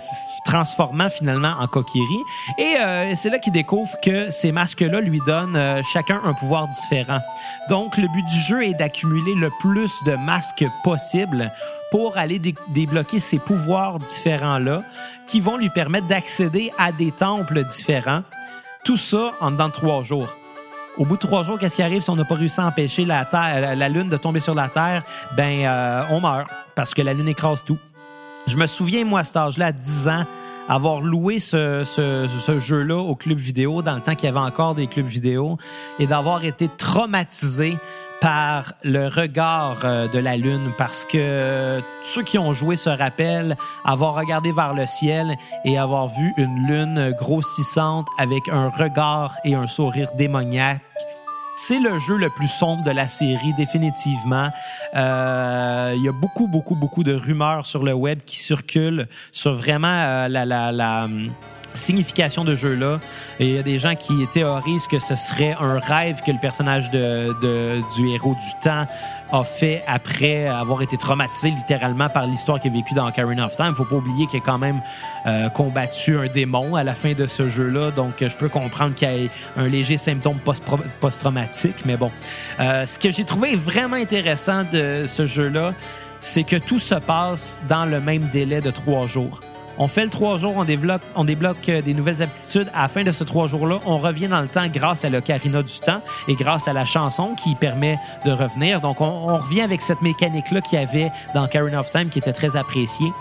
[0.47, 2.19] transformant finalement en Kokiri.
[2.59, 2.75] Et
[3.15, 5.59] c'est là qu'il découvre que ces masques-là lui donnent
[5.93, 7.21] chacun un pouvoir différent.
[7.69, 11.53] Donc le but du jeu est d'accumuler le plus de masques possible
[11.91, 14.83] pour aller dé- débloquer ces pouvoirs différents-là
[15.27, 18.23] qui vont lui permettre d'accéder à des temples différents.
[18.85, 20.29] Tout ça en dedans de trois jours.
[20.99, 23.05] Au bout de trois jours, qu'est-ce qui arrive si on n'a pas réussi à empêcher
[23.05, 25.05] la, terre, la, Lune de tomber sur la Terre?
[25.37, 27.79] Ben, euh, on meurt parce que la Lune écrase tout.
[28.49, 30.25] Je me souviens, moi, à cet âge-là, à 10 ans,
[30.69, 34.45] avoir loué ce, ce, ce jeu-là au club vidéo dans le temps qu'il y avait
[34.45, 35.57] encore des clubs vidéo
[36.01, 37.77] et d'avoir été traumatisé
[38.21, 43.57] par le regard euh, de la Lune parce que ceux qui ont joué se rappellent
[43.85, 49.55] avoir regardé vers le ciel et avoir vu une Lune grossissante avec un regard et
[49.55, 50.83] un sourire démoniaque.
[51.57, 54.49] C'est le jeu le plus sombre de la série, définitivement.
[54.95, 59.55] Euh, Il y a beaucoup, beaucoup, beaucoup de rumeurs sur le web qui circulent sur
[59.55, 61.31] vraiment euh, la, la, la hum,
[61.75, 63.01] signification de jeu-là.
[63.41, 66.91] Il y a des gens qui théorisent que ce serait un rêve que le personnage
[66.91, 68.87] de, du héros du temps
[69.31, 73.57] a fait après avoir été traumatisé littéralement par l'histoire qu'il a vécue dans Ocarina of
[73.57, 73.75] Time.
[73.75, 74.81] Faut pas oublier qu'il a quand même
[75.27, 79.11] euh, combattu un démon à la fin de ce jeu-là, donc je peux comprendre qu'il
[79.11, 80.65] y ait un léger symptôme post-
[81.01, 82.11] post-traumatique, mais bon.
[82.61, 85.75] Euh, ce que j'ai trouvé vraiment intéressant de ce jeu-là,
[86.23, 89.41] c'est que tout se passe dans le même délai de trois jours.
[89.81, 92.69] On fait le trois jours, on débloque, on débloque euh, des nouvelles aptitudes.
[92.75, 95.63] À la fin de ce trois jours-là, on revient dans le temps grâce à l'Ocarina
[95.63, 98.81] du temps et grâce à la chanson qui permet de revenir.
[98.81, 102.33] Donc, on, revient avec cette mécanique-là qu'il y avait dans Ocarina of Time qui était
[102.33, 103.13] très appréciée.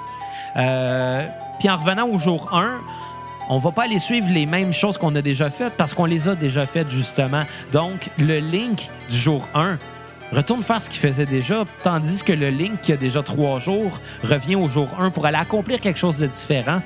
[0.55, 1.27] Euh,
[1.59, 2.79] puis en revenant au jour 1,
[3.49, 6.27] on va pas aller suivre les mêmes choses qu'on a déjà faites parce qu'on les
[6.27, 7.43] a déjà faites justement.
[7.71, 9.77] Donc, le Link du jour 1
[10.31, 13.99] retourne faire ce qu'il faisait déjà, tandis que le Link qui a déjà trois jours
[14.23, 16.81] revient au jour 1 pour aller accomplir quelque chose de différent.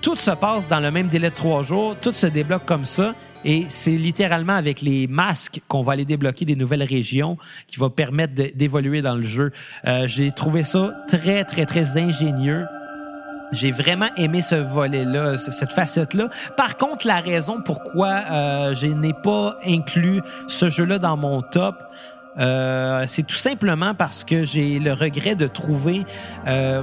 [0.00, 3.14] Tout se passe dans le même délai de trois jours, tout se débloque comme ça.
[3.44, 7.90] Et c'est littéralement avec les masques qu'on va aller débloquer des nouvelles régions qui va
[7.90, 9.50] permettre d'évoluer dans le jeu.
[9.86, 12.66] Euh, J'ai trouvé ça très, très, très ingénieux.
[13.52, 16.30] J'ai vraiment aimé ce volet-là, cette facette-là.
[16.56, 21.76] Par contre, la raison pourquoi euh, je n'ai pas inclus ce jeu-là dans mon top,
[22.38, 26.06] euh, c'est tout simplement parce que j'ai le regret de trouver
[26.46, 26.82] euh,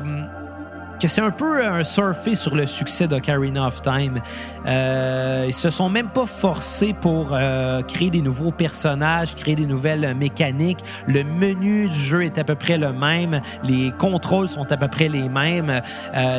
[1.02, 4.22] que c'est un peu un surfer sur le succès d'Ocarina of Time.
[4.68, 9.66] Euh, ils se sont même pas forcés pour euh, créer des nouveaux personnages, créer des
[9.66, 10.80] nouvelles mécaniques.
[11.08, 14.90] Le menu du jeu est à peu près le même, les contrôles sont à peu
[14.90, 15.82] près les mêmes,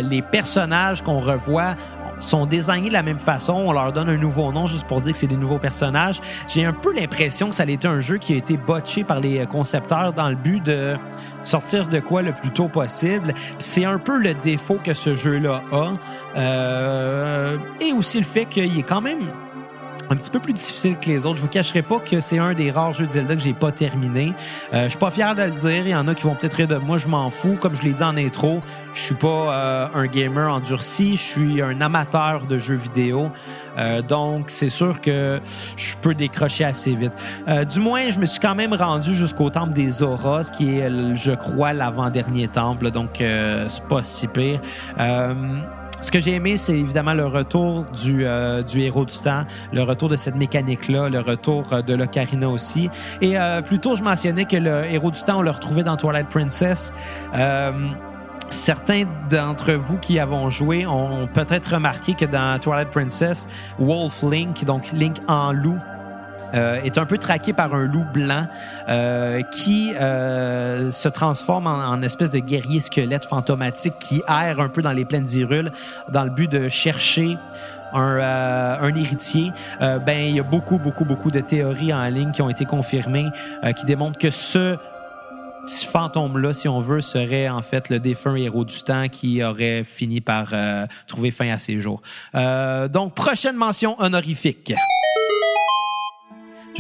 [0.03, 1.75] les personnages qu'on revoit
[2.21, 5.13] sont désignés de la même façon, on leur donne un nouveau nom juste pour dire
[5.13, 6.21] que c'est des nouveaux personnages.
[6.47, 9.21] J'ai un peu l'impression que ça a été un jeu qui a été botché par
[9.21, 10.97] les concepteurs dans le but de
[11.43, 13.35] sortir de quoi le plus tôt possible.
[13.59, 15.93] C'est un peu le défaut que ce jeu-là a.
[16.37, 19.31] Euh, et aussi le fait qu'il est quand même
[20.11, 21.37] un petit peu plus difficile que les autres.
[21.37, 23.71] Je vous cacherai pas que c'est un des rares jeux de Zelda que j'ai pas
[23.71, 24.33] terminé.
[24.75, 25.87] Euh, je suis pas fier de le dire.
[25.87, 26.99] Il y en a qui vont peut-être rire de moi.
[26.99, 27.57] Je m'en fous.
[27.61, 28.61] Comme je l'ai dit en intro,
[28.93, 31.17] je suis pas euh, un gamer endurci.
[31.17, 33.31] Je suis un amateur de jeux vidéo.
[33.79, 35.41] Euh, donc, c'est sûr que
[35.77, 37.13] je peux décrocher assez vite.
[37.47, 41.17] Euh, du moins, je me suis quand même rendu jusqu'au temple des Auras, qui est,
[41.17, 42.91] je crois, l'avant-dernier temple.
[42.91, 44.61] Donc, euh, c'est pas si pire.
[46.01, 49.83] Ce que j'ai aimé, c'est évidemment le retour du, euh, du héros du temps, le
[49.83, 52.89] retour de cette mécanique-là, le retour euh, de l'Ocarina aussi.
[53.21, 55.97] Et euh, plus tôt, je mentionnais que le héros du temps, on le retrouvait dans
[55.97, 56.93] Twilight Princess.
[57.35, 57.73] Euh,
[58.51, 63.47] Certains d'entre vous qui avons joué ont peut-être remarqué que dans Twilight Princess,
[63.79, 65.79] Wolf Link, donc Link en loup,
[66.55, 68.47] euh, est un peu traqué par un loup blanc
[68.89, 74.83] euh, qui euh, se transforme en, espèce de guerrier squelette fantomatique qui erre un peu
[74.83, 75.73] dans les plaines d'Hyrule
[76.09, 77.37] dans le but de chercher
[77.93, 82.05] un, euh, un héritier, euh, ben il y a beaucoup, beaucoup, beaucoup de théories en
[82.09, 83.27] ligne qui ont été confirmées
[83.65, 84.77] euh, qui démontrent que ce
[85.67, 89.85] ce fantôme-là, si on veut, serait en fait le défunt héros du temps qui aurait
[89.85, 92.01] fini par euh, trouver fin à ses jours.
[92.35, 94.73] Donc, prochaine mention honorifique.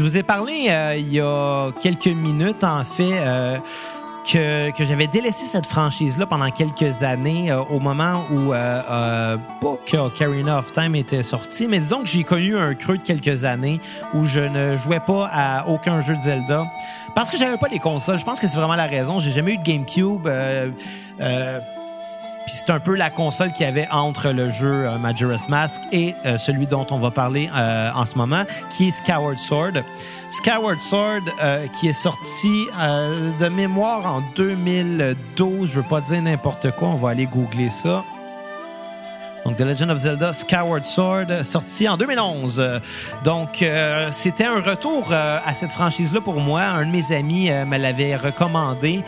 [0.01, 3.59] Je vous ai parlé euh, il y a quelques minutes, en fait, euh,
[4.27, 9.99] que, que j'avais délaissé cette franchise-là pendant quelques années, euh, au moment où, pas que
[9.99, 13.79] Ocarina of Time était sorti, mais disons que j'ai connu un creux de quelques années
[14.15, 16.65] où je ne jouais pas à aucun jeu de Zelda.
[17.15, 18.19] Parce que j'avais pas les consoles.
[18.19, 19.19] Je pense que c'est vraiment la raison.
[19.19, 20.27] J'ai jamais eu de GameCube.
[22.47, 25.81] Puis c'est un peu la console qu'il y avait entre le jeu euh, Majora's Mask
[25.93, 29.73] et euh, celui dont on va parler euh, en ce moment, qui est Skyward Sword.
[30.31, 32.67] Skyward Sword, euh, qui est sorti
[33.41, 35.71] de mémoire en 2012.
[35.71, 38.05] Je veux pas dire n'importe quoi, on va aller googler ça.
[39.45, 42.61] Donc, The Legend of Zelda Skyward Sword, sorti en 2011.
[42.61, 42.79] Euh,
[43.25, 43.65] Donc,
[44.11, 46.63] c'était un retour à cette franchise-là pour moi.
[46.63, 49.03] Un de mes amis me l'avait recommandé.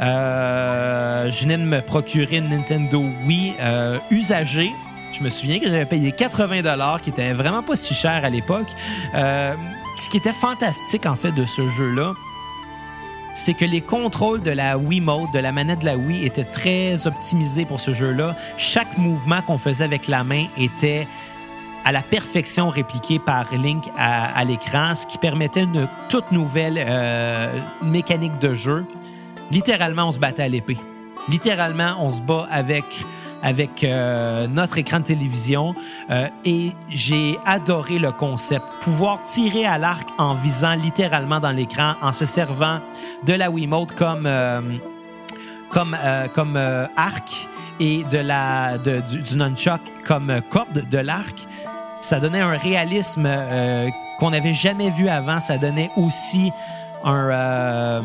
[0.00, 4.72] Euh, je venais de me procurer une Nintendo Wii euh, usagée.
[5.12, 8.28] Je me souviens que j'avais payé 80 dollars, qui était vraiment pas si cher à
[8.28, 8.66] l'époque.
[9.14, 9.54] Euh,
[9.96, 12.12] ce qui était fantastique en fait de ce jeu-là,
[13.34, 17.06] c'est que les contrôles de la Wiimote, de la manette de la Wii, étaient très
[17.06, 18.36] optimisés pour ce jeu-là.
[18.58, 21.06] Chaque mouvement qu'on faisait avec la main était
[21.84, 26.84] à la perfection répliqué par Link à, l'écran, ce qui permettait une toute nouvelle
[27.82, 28.84] mécanique de jeu.
[29.50, 30.76] Littéralement, on se battait à l'épée.
[31.28, 32.84] Littéralement, on se bat avec
[33.42, 35.74] avec euh, notre écran de télévision
[36.10, 38.64] euh, et j'ai adoré le concept.
[38.82, 42.80] Pouvoir tirer à l'arc en visant littéralement dans l'écran, en se servant
[43.24, 44.60] de la Wiimote comme, euh,
[45.68, 45.96] comme,
[46.34, 46.56] comme
[46.96, 51.46] arc et de la, de, du, du nunchuck comme corde de l'arc.
[52.00, 53.28] Ça donnait un réalisme
[54.18, 55.40] qu'on n'avait jamais vu avant.
[55.40, 56.50] Ça donnait aussi
[57.04, 58.02] un,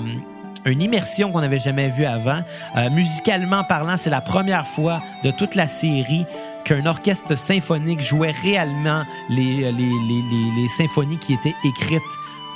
[0.65, 2.41] une immersion qu'on n'avait jamais vue avant.
[2.77, 6.25] Euh, musicalement parlant, c'est la première fois de toute la série
[6.63, 12.01] qu'un orchestre symphonique jouait réellement les, les, symphonies qui étaient écrites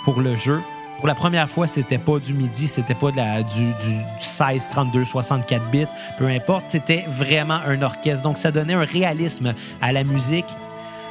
[0.04, 0.62] pour le jeu.
[0.98, 4.04] Pour la première fois, c'était pas du MIDI, c'était pas de la, du, du, du
[4.20, 5.86] 16, 32, 64 bits,
[6.18, 6.68] peu importe.
[6.68, 8.24] C'était vraiment un orchestre.
[8.24, 10.46] Donc, ça donnait un réalisme à la musique.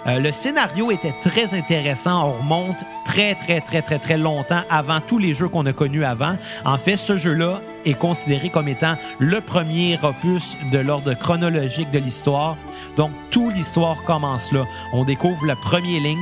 [0.07, 2.29] Euh, le scénario était très intéressant.
[2.29, 6.05] On remonte très, très, très, très, très longtemps avant tous les jeux qu'on a connus
[6.05, 6.37] avant.
[6.65, 11.99] En fait, ce jeu-là est considéré comme étant le premier opus de l'ordre chronologique de
[11.99, 12.57] l'histoire.
[12.97, 14.65] Donc, toute l'histoire commence là.
[14.93, 16.19] On découvre le premier Link.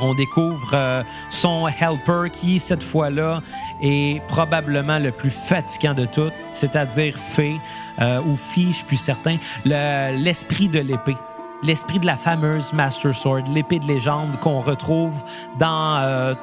[0.00, 3.40] On découvre euh, son helper qui, cette fois-là,
[3.80, 7.56] est probablement le plus fatigant de tout, c'est-à-dire Fée
[8.00, 11.16] euh, ou Fille, je suis certain, le- l'esprit de l'épée
[11.64, 15.14] l'esprit de la fameuse Master Sword, l'épée de légende qu'on retrouve
[15.58, 16.34] dans euh,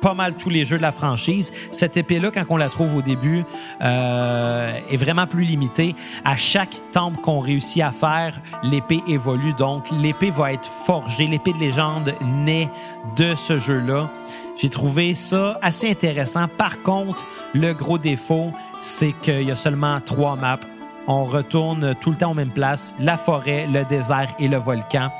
[0.00, 1.52] pas mal tous les jeux de la franchise.
[1.72, 3.44] Cette épée-là, quand on la trouve au début,
[3.82, 5.94] euh, est vraiment plus limitée.
[6.24, 9.52] À chaque temple qu'on réussit à faire, l'épée évolue.
[9.52, 11.26] Donc, l'épée va être forgée.
[11.26, 12.70] L'épée de légende naît
[13.16, 14.08] de ce jeu-là.
[14.56, 16.46] J'ai trouvé ça assez intéressant.
[16.48, 18.52] Par contre, le gros défaut,
[18.82, 20.58] c'est qu'il y a seulement trois maps.
[21.06, 25.10] On retourne tout le temps aux mêmes places, la forêt, le désert et le volcan.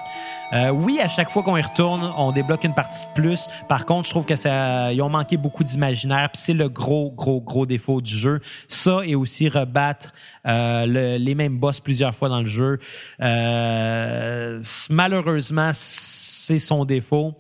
[0.53, 3.47] Euh, oui, à chaque fois qu'on y retourne, on débloque une partie de plus.
[3.69, 6.29] Par contre, je trouve que ça, ils ont manqué beaucoup d'imaginaire.
[6.35, 8.41] C'est le gros, gros, gros défaut du jeu.
[8.69, 10.13] Ça et aussi rebattre
[10.47, 12.79] euh, le- les mêmes boss plusieurs fois dans le jeu.
[13.21, 14.61] Euh,
[14.91, 17.35] malheureusement, c'est son défaut.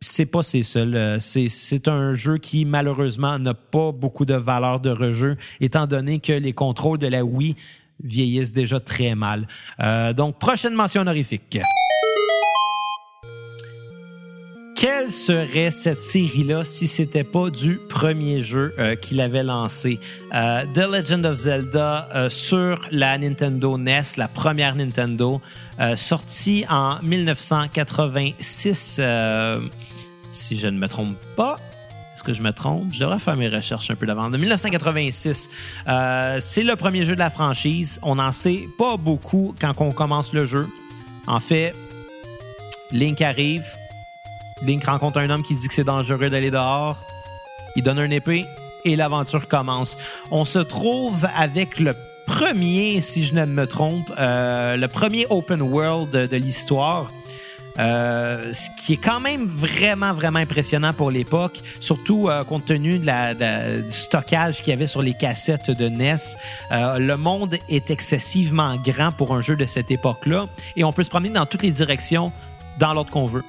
[0.00, 0.94] C'est pas ses seuls.
[0.94, 6.20] Euh, C'est, un jeu qui, malheureusement, n'a pas beaucoup de valeur de rejeu, étant donné
[6.20, 7.56] que les contrôles de la Wii
[8.02, 9.48] vieillissent déjà très mal.
[9.80, 11.58] Euh, donc, prochaine mention honorifique.
[14.76, 19.98] Quelle serait cette série-là si c'était pas du premier jeu euh, qu'il avait lancé?
[20.32, 25.40] Euh, The Legend of Zelda sur la Nintendo NES, la première Nintendo,
[25.96, 29.58] sortie en 1986, euh,
[30.38, 31.56] si je ne me trompe pas.
[32.14, 32.92] Est-ce que je me trompe?
[32.92, 34.28] Je devrais faire mes recherches un peu d'avant.
[34.30, 35.48] De 1986.
[35.86, 38.00] Euh, c'est le premier jeu de la franchise.
[38.02, 40.66] On n'en sait pas beaucoup quand on commence le jeu.
[41.26, 41.74] En fait,
[42.90, 43.64] Link arrive.
[44.62, 46.96] Link rencontre un homme qui dit que c'est dangereux d'aller dehors.
[47.76, 48.44] Il donne un épée
[48.84, 49.96] et l'aventure commence.
[50.30, 51.94] On se trouve avec le
[52.26, 57.12] premier, si je ne me trompe, euh, le premier open world de, de l'histoire.
[57.78, 62.98] Euh, ce qui est quand même vraiment, vraiment impressionnant pour l'époque, surtout euh, compte tenu
[62.98, 66.16] de la, de du stockage qu'il y avait sur les cassettes de NES.
[66.72, 71.04] Euh, le monde est excessivement grand pour un jeu de cette époque-là et on peut
[71.04, 72.32] se promener dans toutes les directions
[72.78, 73.44] dans l'ordre qu'on veut.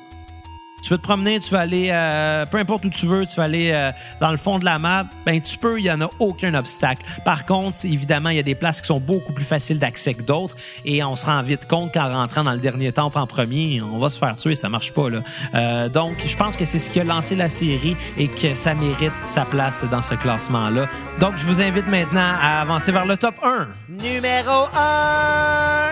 [0.90, 3.44] Tu veux te promener, tu vas aller euh, peu importe où tu veux, tu vas
[3.44, 6.10] aller euh, dans le fond de la map, ben tu peux, il y en a
[6.18, 7.04] aucun obstacle.
[7.24, 10.24] Par contre, évidemment, il y a des places qui sont beaucoup plus faciles d'accès que
[10.24, 13.84] d'autres et on se rend vite compte qu'en rentrant dans le dernier temple en premier,
[13.84, 15.20] on va se faire tuer, ça marche pas là.
[15.54, 18.74] Euh, donc, je pense que c'est ce qui a lancé la série et que ça
[18.74, 20.88] mérite sa place dans ce classement-là.
[21.20, 23.68] Donc, je vous invite maintenant à avancer vers le top 1.
[23.90, 25.90] Numéro 1.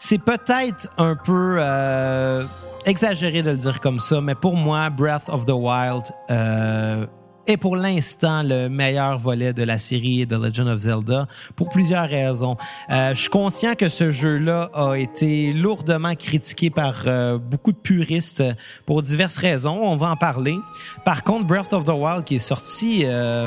[0.00, 2.42] C'est peut-être un peu euh,
[2.86, 7.06] exagéré de le dire comme ça, mais pour moi, Breath of the Wild euh,
[7.46, 11.26] est pour l'instant le meilleur volet de la série The Legend of Zelda
[11.56, 12.56] pour plusieurs raisons.
[12.90, 17.78] Euh, je suis conscient que ce jeu-là a été lourdement critiqué par euh, beaucoup de
[17.78, 18.42] puristes
[18.86, 19.78] pour diverses raisons.
[19.82, 20.56] On va en parler.
[21.04, 23.46] Par contre, Breath of the Wild qui est sorti euh,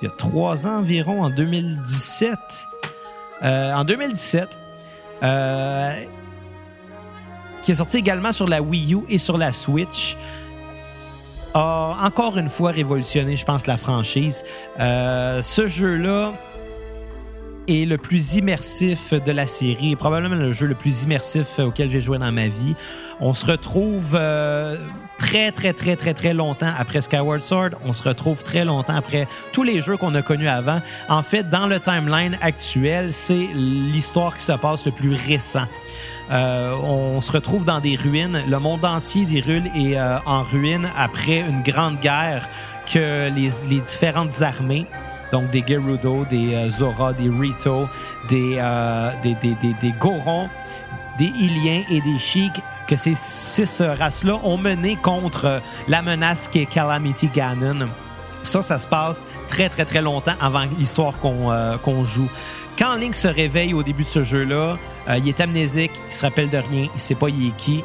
[0.00, 2.38] il y a trois ans environ, en 2017.
[3.42, 4.58] Euh, en 2017,
[5.22, 6.04] euh,
[7.68, 10.16] qui est sorti également sur la Wii U et sur la Switch,
[11.52, 14.42] a encore une fois révolutionné, je pense, la franchise.
[14.80, 16.32] Euh, ce jeu-là
[17.68, 22.00] est le plus immersif de la série, probablement le jeu le plus immersif auquel j'ai
[22.00, 22.74] joué dans ma vie.
[23.20, 24.78] On se retrouve euh,
[25.18, 27.72] très, très, très, très, très longtemps après Skyward Sword.
[27.84, 30.80] On se retrouve très longtemps après tous les jeux qu'on a connus avant.
[31.10, 35.66] En fait, dans le timeline actuel, c'est l'histoire qui se passe le plus récent.
[36.30, 38.42] Euh, on se retrouve dans des ruines.
[38.48, 42.48] Le monde entier déroule est euh, en ruine après une grande guerre
[42.92, 44.86] que les, les différentes armées,
[45.32, 47.88] donc des Gerudo, des euh, Zora, des Rito,
[48.28, 50.48] des, euh, des, des, des, des Gorons,
[51.18, 56.60] des Iliens et des Sheiks, que ces six races-là ont mené contre la menace qui
[56.60, 57.88] est Calamity Ganon.
[58.42, 62.28] Ça, ça se passe très, très, très longtemps avant l'histoire qu'on euh, joue.
[62.78, 66.24] Quand Link se réveille au début de ce jeu-là, euh, il est amnésique, il se
[66.24, 67.82] rappelle de rien, il sait pas il est qui.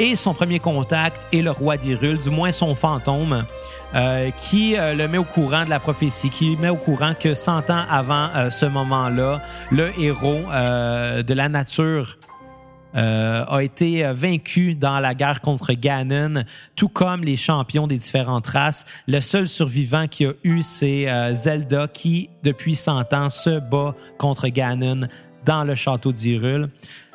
[0.00, 3.44] Et son premier contact est le roi d'Hyrule, du moins son fantôme,
[3.94, 7.34] euh, qui euh, le met au courant de la prophétie, qui met au courant que
[7.34, 9.40] 100 ans avant ce moment-là,
[9.70, 12.18] le héros de la nature
[12.94, 16.42] euh, a été euh, vaincu dans la guerre contre Ganon,
[16.74, 18.86] tout comme les champions des différentes races.
[19.06, 23.94] Le seul survivant qui a eu, c'est euh, Zelda, qui, depuis 100 ans, se bat
[24.18, 25.08] contre Ganon
[25.44, 26.66] dans le château d'Hyrule.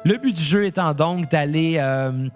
[0.05, 1.77] Le but du jeu étant donc d'aller...
[1.77, 2.29] euh,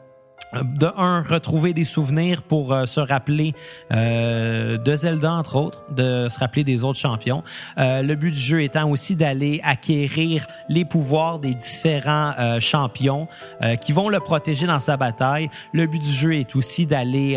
[0.53, 3.53] de un, retrouver des souvenirs pour euh, se rappeler
[3.91, 7.43] euh, de Zelda, entre autres, de se rappeler des autres champions.
[7.77, 13.27] Euh, le but du jeu étant aussi d'aller acquérir les pouvoirs des différents euh, champions
[13.61, 15.49] euh, qui vont le protéger dans sa bataille.
[15.73, 17.35] Le but du jeu est aussi d'aller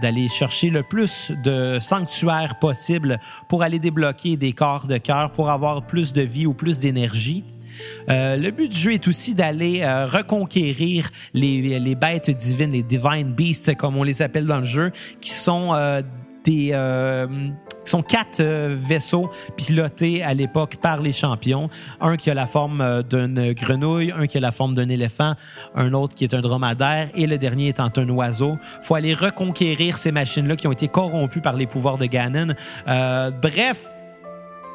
[0.00, 5.50] d'aller chercher le plus de sanctuaires possible pour aller débloquer des corps de cœur, pour
[5.50, 7.44] avoir plus de vie ou plus d'énergie.
[8.08, 13.32] Euh, le but du jeu est aussi d'aller euh, reconquérir les, bêtes divines, les divine
[13.32, 16.02] beasts comme on les appelle dans le jeu, qui sont euh,
[16.44, 16.74] des
[17.84, 21.68] qui sont quatre vaisseaux pilotés à l'époque par les champions.
[22.00, 25.34] Un qui a la forme d'une grenouille, un qui a la forme d'un éléphant,
[25.74, 28.56] un autre qui est un dromadaire et le dernier étant un oiseau.
[28.82, 32.54] faut aller reconquérir ces machines-là qui ont été corrompues par les pouvoirs de Ganon.
[32.86, 33.90] Bref,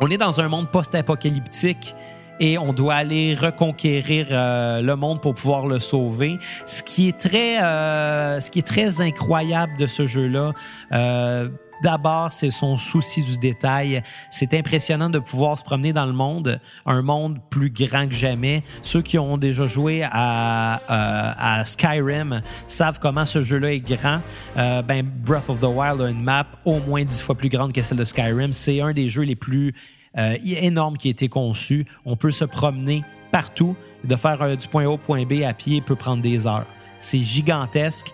[0.01, 1.95] on est dans un monde post-apocalyptique
[2.39, 6.37] et on doit aller reconquérir euh, le monde pour pouvoir le sauver.
[6.65, 10.53] Ce qui est très, euh, ce qui est très incroyable de ce jeu-là.
[10.91, 11.49] Euh,
[11.83, 14.01] D'abord, c'est son souci du détail.
[14.31, 18.63] C'est impressionnant de pouvoir se promener dans le monde, un monde plus grand que jamais.
[18.81, 24.21] Ceux qui ont déjà joué à, euh, à Skyrim savent comment ce jeu-là est grand.
[24.57, 27.73] Euh, ben, Breath of the Wild a une map au moins dix fois plus grande
[27.73, 28.53] que celle de Skyrim.
[28.53, 29.75] C'est un des jeux les plus
[30.17, 31.85] euh, énormes qui a été conçu.
[32.05, 33.75] On peut se promener partout.
[34.03, 36.65] De faire euh, du point A au point B à pied peut prendre des heures.
[37.01, 38.13] C'est gigantesque.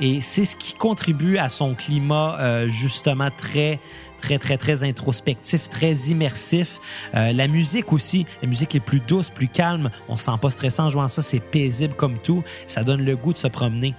[0.00, 3.78] Et c'est ce qui contribue à son climat euh, justement très
[4.20, 6.80] très très très introspectif, très immersif.
[7.14, 9.90] Euh, la musique aussi, la musique est plus douce, plus calme.
[10.08, 12.42] On se sent pas stressant en jouant ça, c'est paisible comme tout.
[12.66, 13.94] Ça donne le goût de se promener.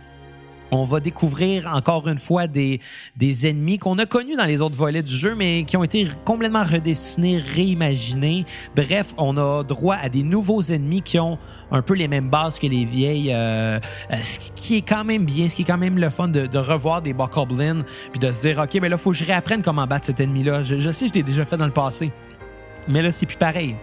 [0.72, 2.82] On va découvrir encore une fois des,
[3.16, 6.08] des ennemis qu'on a connus dans les autres volets du jeu, mais qui ont été
[6.26, 8.46] complètement redessinés, réimaginés.
[8.76, 11.38] Bref, on a droit à des nouveaux ennemis qui ont
[11.72, 13.80] un peu les mêmes bases que les vieilles, euh,
[14.12, 16.58] euh, ce qui est quand même bien, ce qui est quand même le fun de,
[16.58, 19.86] revoir des bokoblins, puis de se dire, OK, mais là, faut que je réapprenne comment
[19.86, 20.64] battre cet ennemi-là.
[20.64, 22.12] Je, je sais, je l'ai déjà fait dans le passé.
[22.88, 23.76] Mais là, c'est plus pareil.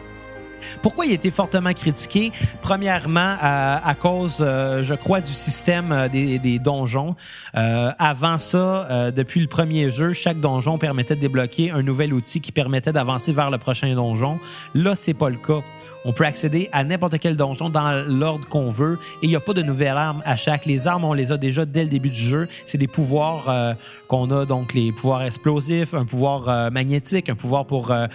[0.82, 2.32] Pourquoi il a été fortement critiqué?
[2.62, 7.16] Premièrement, à, à cause, euh, je crois, du système euh, des, des donjons.
[7.56, 12.12] Euh, avant ça, euh, depuis le premier jeu, chaque donjon permettait de débloquer un nouvel
[12.12, 14.38] outil qui permettait d'avancer vers le prochain donjon.
[14.74, 15.60] Là, c'est pas le cas.
[16.04, 19.40] on peut accéder à n'importe quel donjon dans l'ordre qu'on veut et il n'y a
[19.40, 20.66] pas de nouvelles armes à chaque.
[20.66, 22.48] Les armes, on les a déjà dès le début du jeu.
[22.64, 23.74] C'est des pouvoirs euh,
[24.08, 28.06] qu'on a, donc les pouvoirs explosifs, un pouvoir euh, magnétique, un pouvoir pour euh,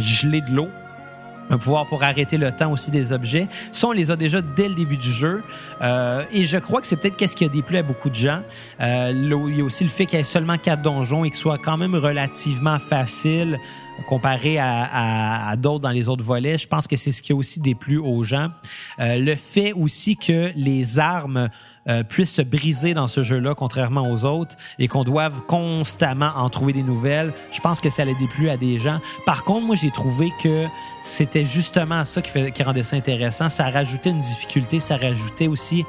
[0.00, 0.68] geler de l'eau
[1.50, 3.48] un pouvoir pour arrêter le temps aussi des objets.
[3.72, 5.42] Ça, on les a déjà dès le début du jeu.
[5.80, 8.42] Euh, et je crois que c'est peut-être qu'est-ce qui a déplu à beaucoup de gens.
[8.80, 11.38] Euh, il y a aussi le fait qu'il y ait seulement quatre donjons et qu'ils
[11.38, 13.58] soient quand même relativement faciles
[14.08, 16.58] comparé à, à, d'autres dans les autres volets.
[16.58, 18.48] Je pense que c'est ce qui a aussi déplu aux gens.
[19.00, 21.48] Euh, le fait aussi que les armes
[21.88, 26.48] euh, puissent se briser dans ce jeu-là, contrairement aux autres, et qu'on doive constamment en
[26.50, 29.00] trouver des nouvelles, je pense que ça allait déplu à des gens.
[29.24, 30.66] Par contre, moi, j'ai trouvé que
[31.02, 33.48] c'était justement ça qui, fait, qui rendait ça intéressant.
[33.48, 35.84] Ça rajoutait une difficulté, ça rajoutait aussi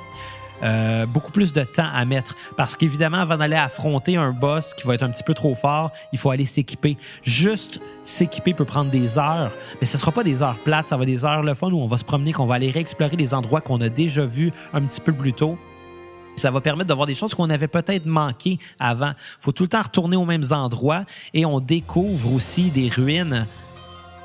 [0.63, 2.35] euh, beaucoup plus de temps à mettre.
[2.55, 5.91] Parce qu'évidemment, avant d'aller affronter un boss qui va être un petit peu trop fort,
[6.11, 6.97] il faut aller s'équiper.
[7.23, 10.97] Juste s'équiper peut prendre des heures, mais ce ne sera pas des heures plates, ça
[10.97, 13.33] va des heures le fun où on va se promener, qu'on va aller réexplorer des
[13.33, 15.57] endroits qu'on a déjà vus un petit peu plus tôt.
[16.37, 19.11] Ça va permettre de voir des choses qu'on avait peut-être manquées avant.
[19.39, 23.45] Faut tout le temps retourner aux mêmes endroits et on découvre aussi des ruines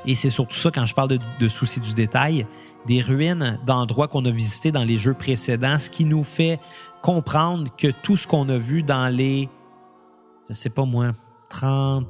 [0.05, 2.45] et c'est surtout ça quand je parle de, de soucis du détail,
[2.87, 6.59] des ruines d'endroits qu'on a visités dans les jeux précédents, ce qui nous fait
[7.01, 9.49] comprendre que tout ce qu'on a vu dans les,
[10.49, 11.11] je sais pas moi,
[11.49, 12.05] 30,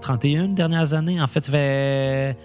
[0.00, 2.36] 31 dernières années, en fait, ça fait,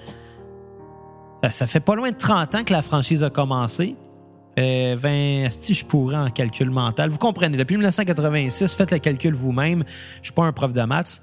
[1.52, 3.96] ça fait pas loin de 30 ans que la franchise a commencé.
[4.60, 7.10] 20, si je pourrais en calcul mental.
[7.10, 9.84] Vous comprenez, depuis 1986, faites le calcul vous-même.
[10.22, 11.22] Je suis pas un prof de maths.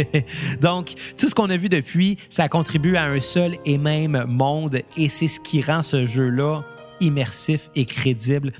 [0.60, 4.80] Donc, tout ce qu'on a vu depuis, ça contribue à un seul et même monde
[4.96, 6.62] et c'est ce qui rend ce jeu-là
[7.00, 8.52] immersif et crédible.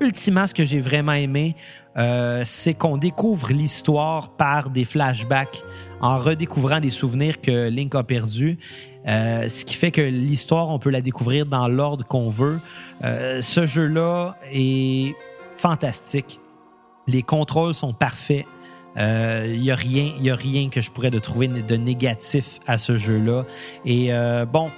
[0.00, 1.56] Ultimement, ce que j'ai vraiment aimé,
[1.96, 5.62] euh, c'est qu'on découvre l'histoire par des flashbacks
[6.00, 8.58] en redécouvrant des souvenirs que Link a perdus.
[9.06, 12.60] Euh, ce qui fait que l'histoire, on peut la découvrir dans l'ordre qu'on veut.
[13.02, 15.14] Euh, ce jeu-là est
[15.54, 16.40] fantastique.
[17.06, 18.46] Les contrôles sont parfaits.
[18.96, 22.78] Il euh, y a rien, a rien que je pourrais de trouver de négatif à
[22.78, 23.44] ce jeu-là.
[23.84, 24.70] Et euh, bon,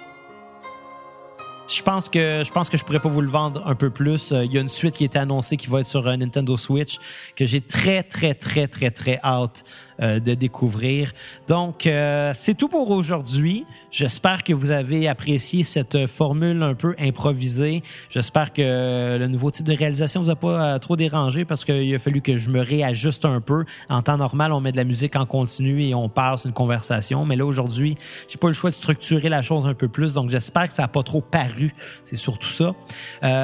[1.68, 4.31] je pense que je pense que je pourrais pas vous le vendre un peu plus.
[4.31, 6.97] Il y a une suite qui été annoncée qui va être sur Nintendo Switch
[7.35, 9.64] que j'ai très très très très très hâte
[10.01, 11.13] de découvrir.
[11.49, 13.65] Donc, euh, c'est tout pour aujourd'hui.
[13.91, 17.83] J'espère que vous avez apprécié cette formule un peu improvisée.
[18.11, 21.95] J'espère que le nouveau type de réalisation vous a pas euh, trop dérangé parce qu'il
[21.95, 23.65] a fallu que je me réajuste un peu.
[23.89, 27.25] En temps normal, on met de la musique en continu et on passe une conversation.
[27.25, 27.97] Mais là, aujourd'hui,
[28.29, 30.15] j'ai pas le choix de structurer la chose un peu plus.
[30.15, 31.75] Donc, j'espère que ça a pas trop paru.
[32.05, 32.73] C'est surtout ça.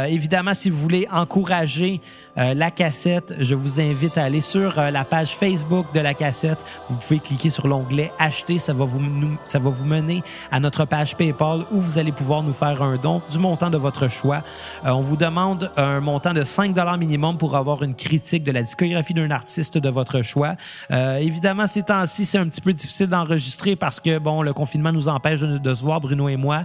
[0.06, 2.00] évidemment, si vous voulez encourager
[2.38, 3.34] euh, la cassette.
[3.40, 6.64] Je vous invite à aller sur euh, la page Facebook de la cassette.
[6.88, 8.58] Vous pouvez cliquer sur l'onglet acheter.
[8.58, 9.00] Ça va vous,
[9.44, 12.96] ça va vous mener à notre page PayPal où vous allez pouvoir nous faire un
[12.96, 14.42] don du montant de votre choix.
[14.86, 18.52] Euh, on vous demande un montant de 5 dollars minimum pour avoir une critique de
[18.52, 20.54] la discographie d'un artiste de votre choix.
[20.90, 25.08] évidemment, ces temps-ci, c'est un petit peu difficile d'enregistrer parce que bon, le confinement nous
[25.08, 26.64] empêche de, de se voir, Bruno et moi.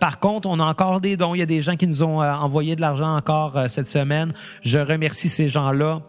[0.00, 1.34] par contre, on a encore des dons.
[1.34, 4.32] Il y a des gens qui nous ont envoyé de l'argent encore cette semaine.
[4.62, 6.00] Je remercie ces gens-là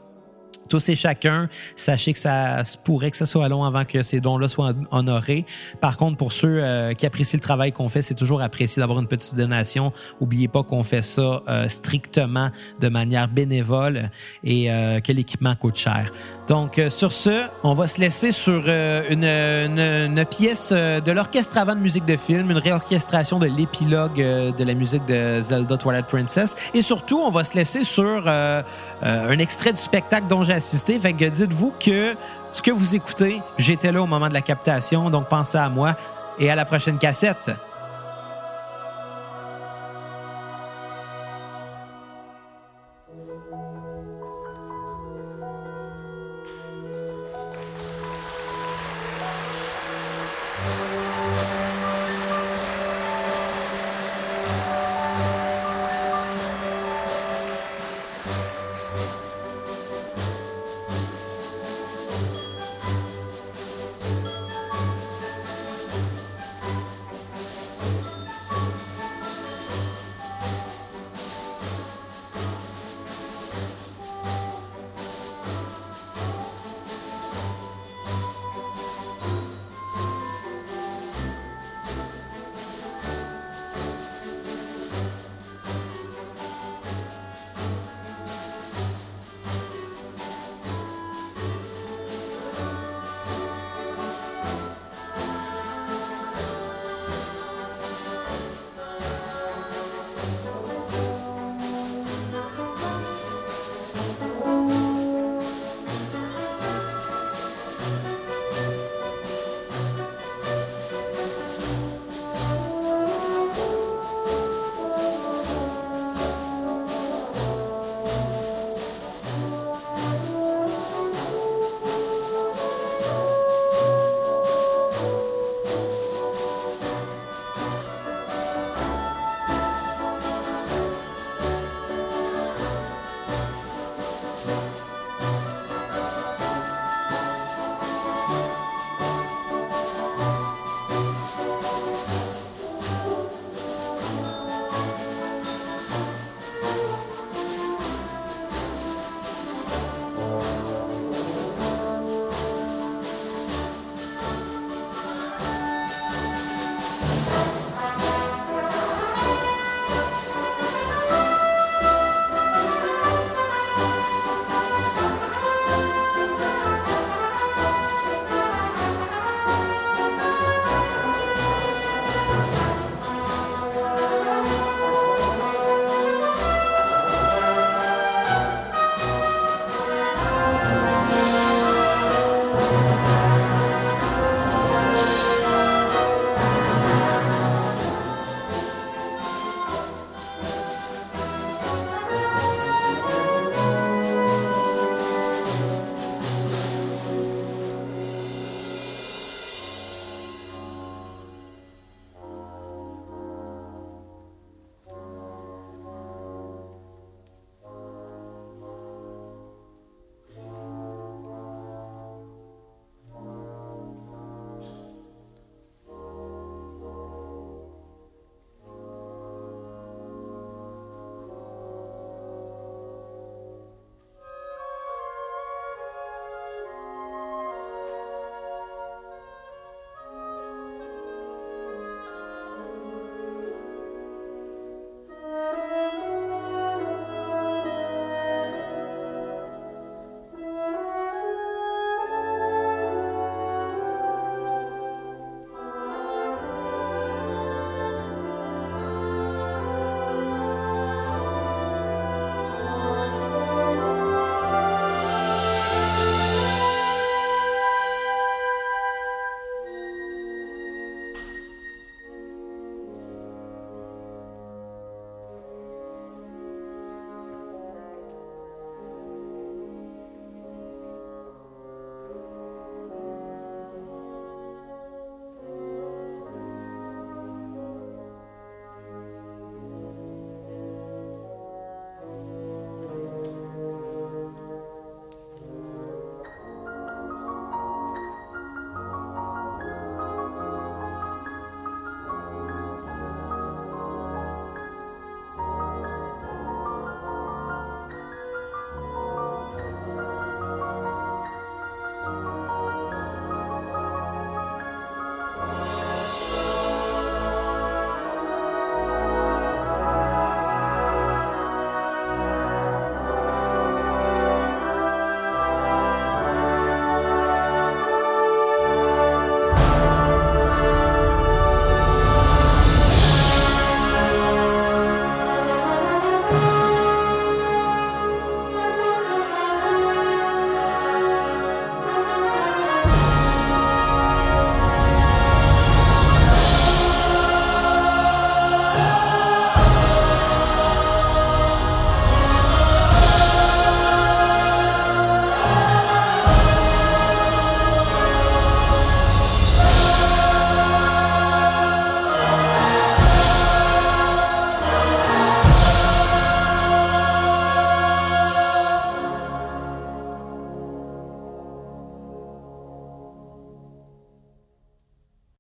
[0.70, 4.20] tous et chacun, sachez que ça se pourrait que ça soit long avant que ces
[4.20, 5.46] dons-là soient honorés.
[5.82, 9.00] Par contre, pour ceux euh, qui apprécient le travail qu'on fait, c'est toujours apprécié d'avoir
[9.00, 9.94] une petite donation.
[10.20, 14.10] Oubliez pas qu'on fait ça euh, strictement de manière bénévole
[14.44, 16.12] et euh, que l'équipement coûte cher.
[16.48, 21.80] Donc, sur ce, on va se laisser sur une, une, pièce de l'orchestre avant de
[21.80, 26.56] musique de film, une réorchestration de l'épilogue de la musique de Zelda Twilight Princess.
[26.76, 31.00] Et surtout, on va se laisser sur un extrait du spectacle dont j'ai assisté.
[31.00, 32.16] Fait que dites-vous que
[32.52, 35.96] ce que vous écoutez, j'étais là au moment de la captation, donc pensez à moi
[36.40, 37.52] et à la prochaine cassette.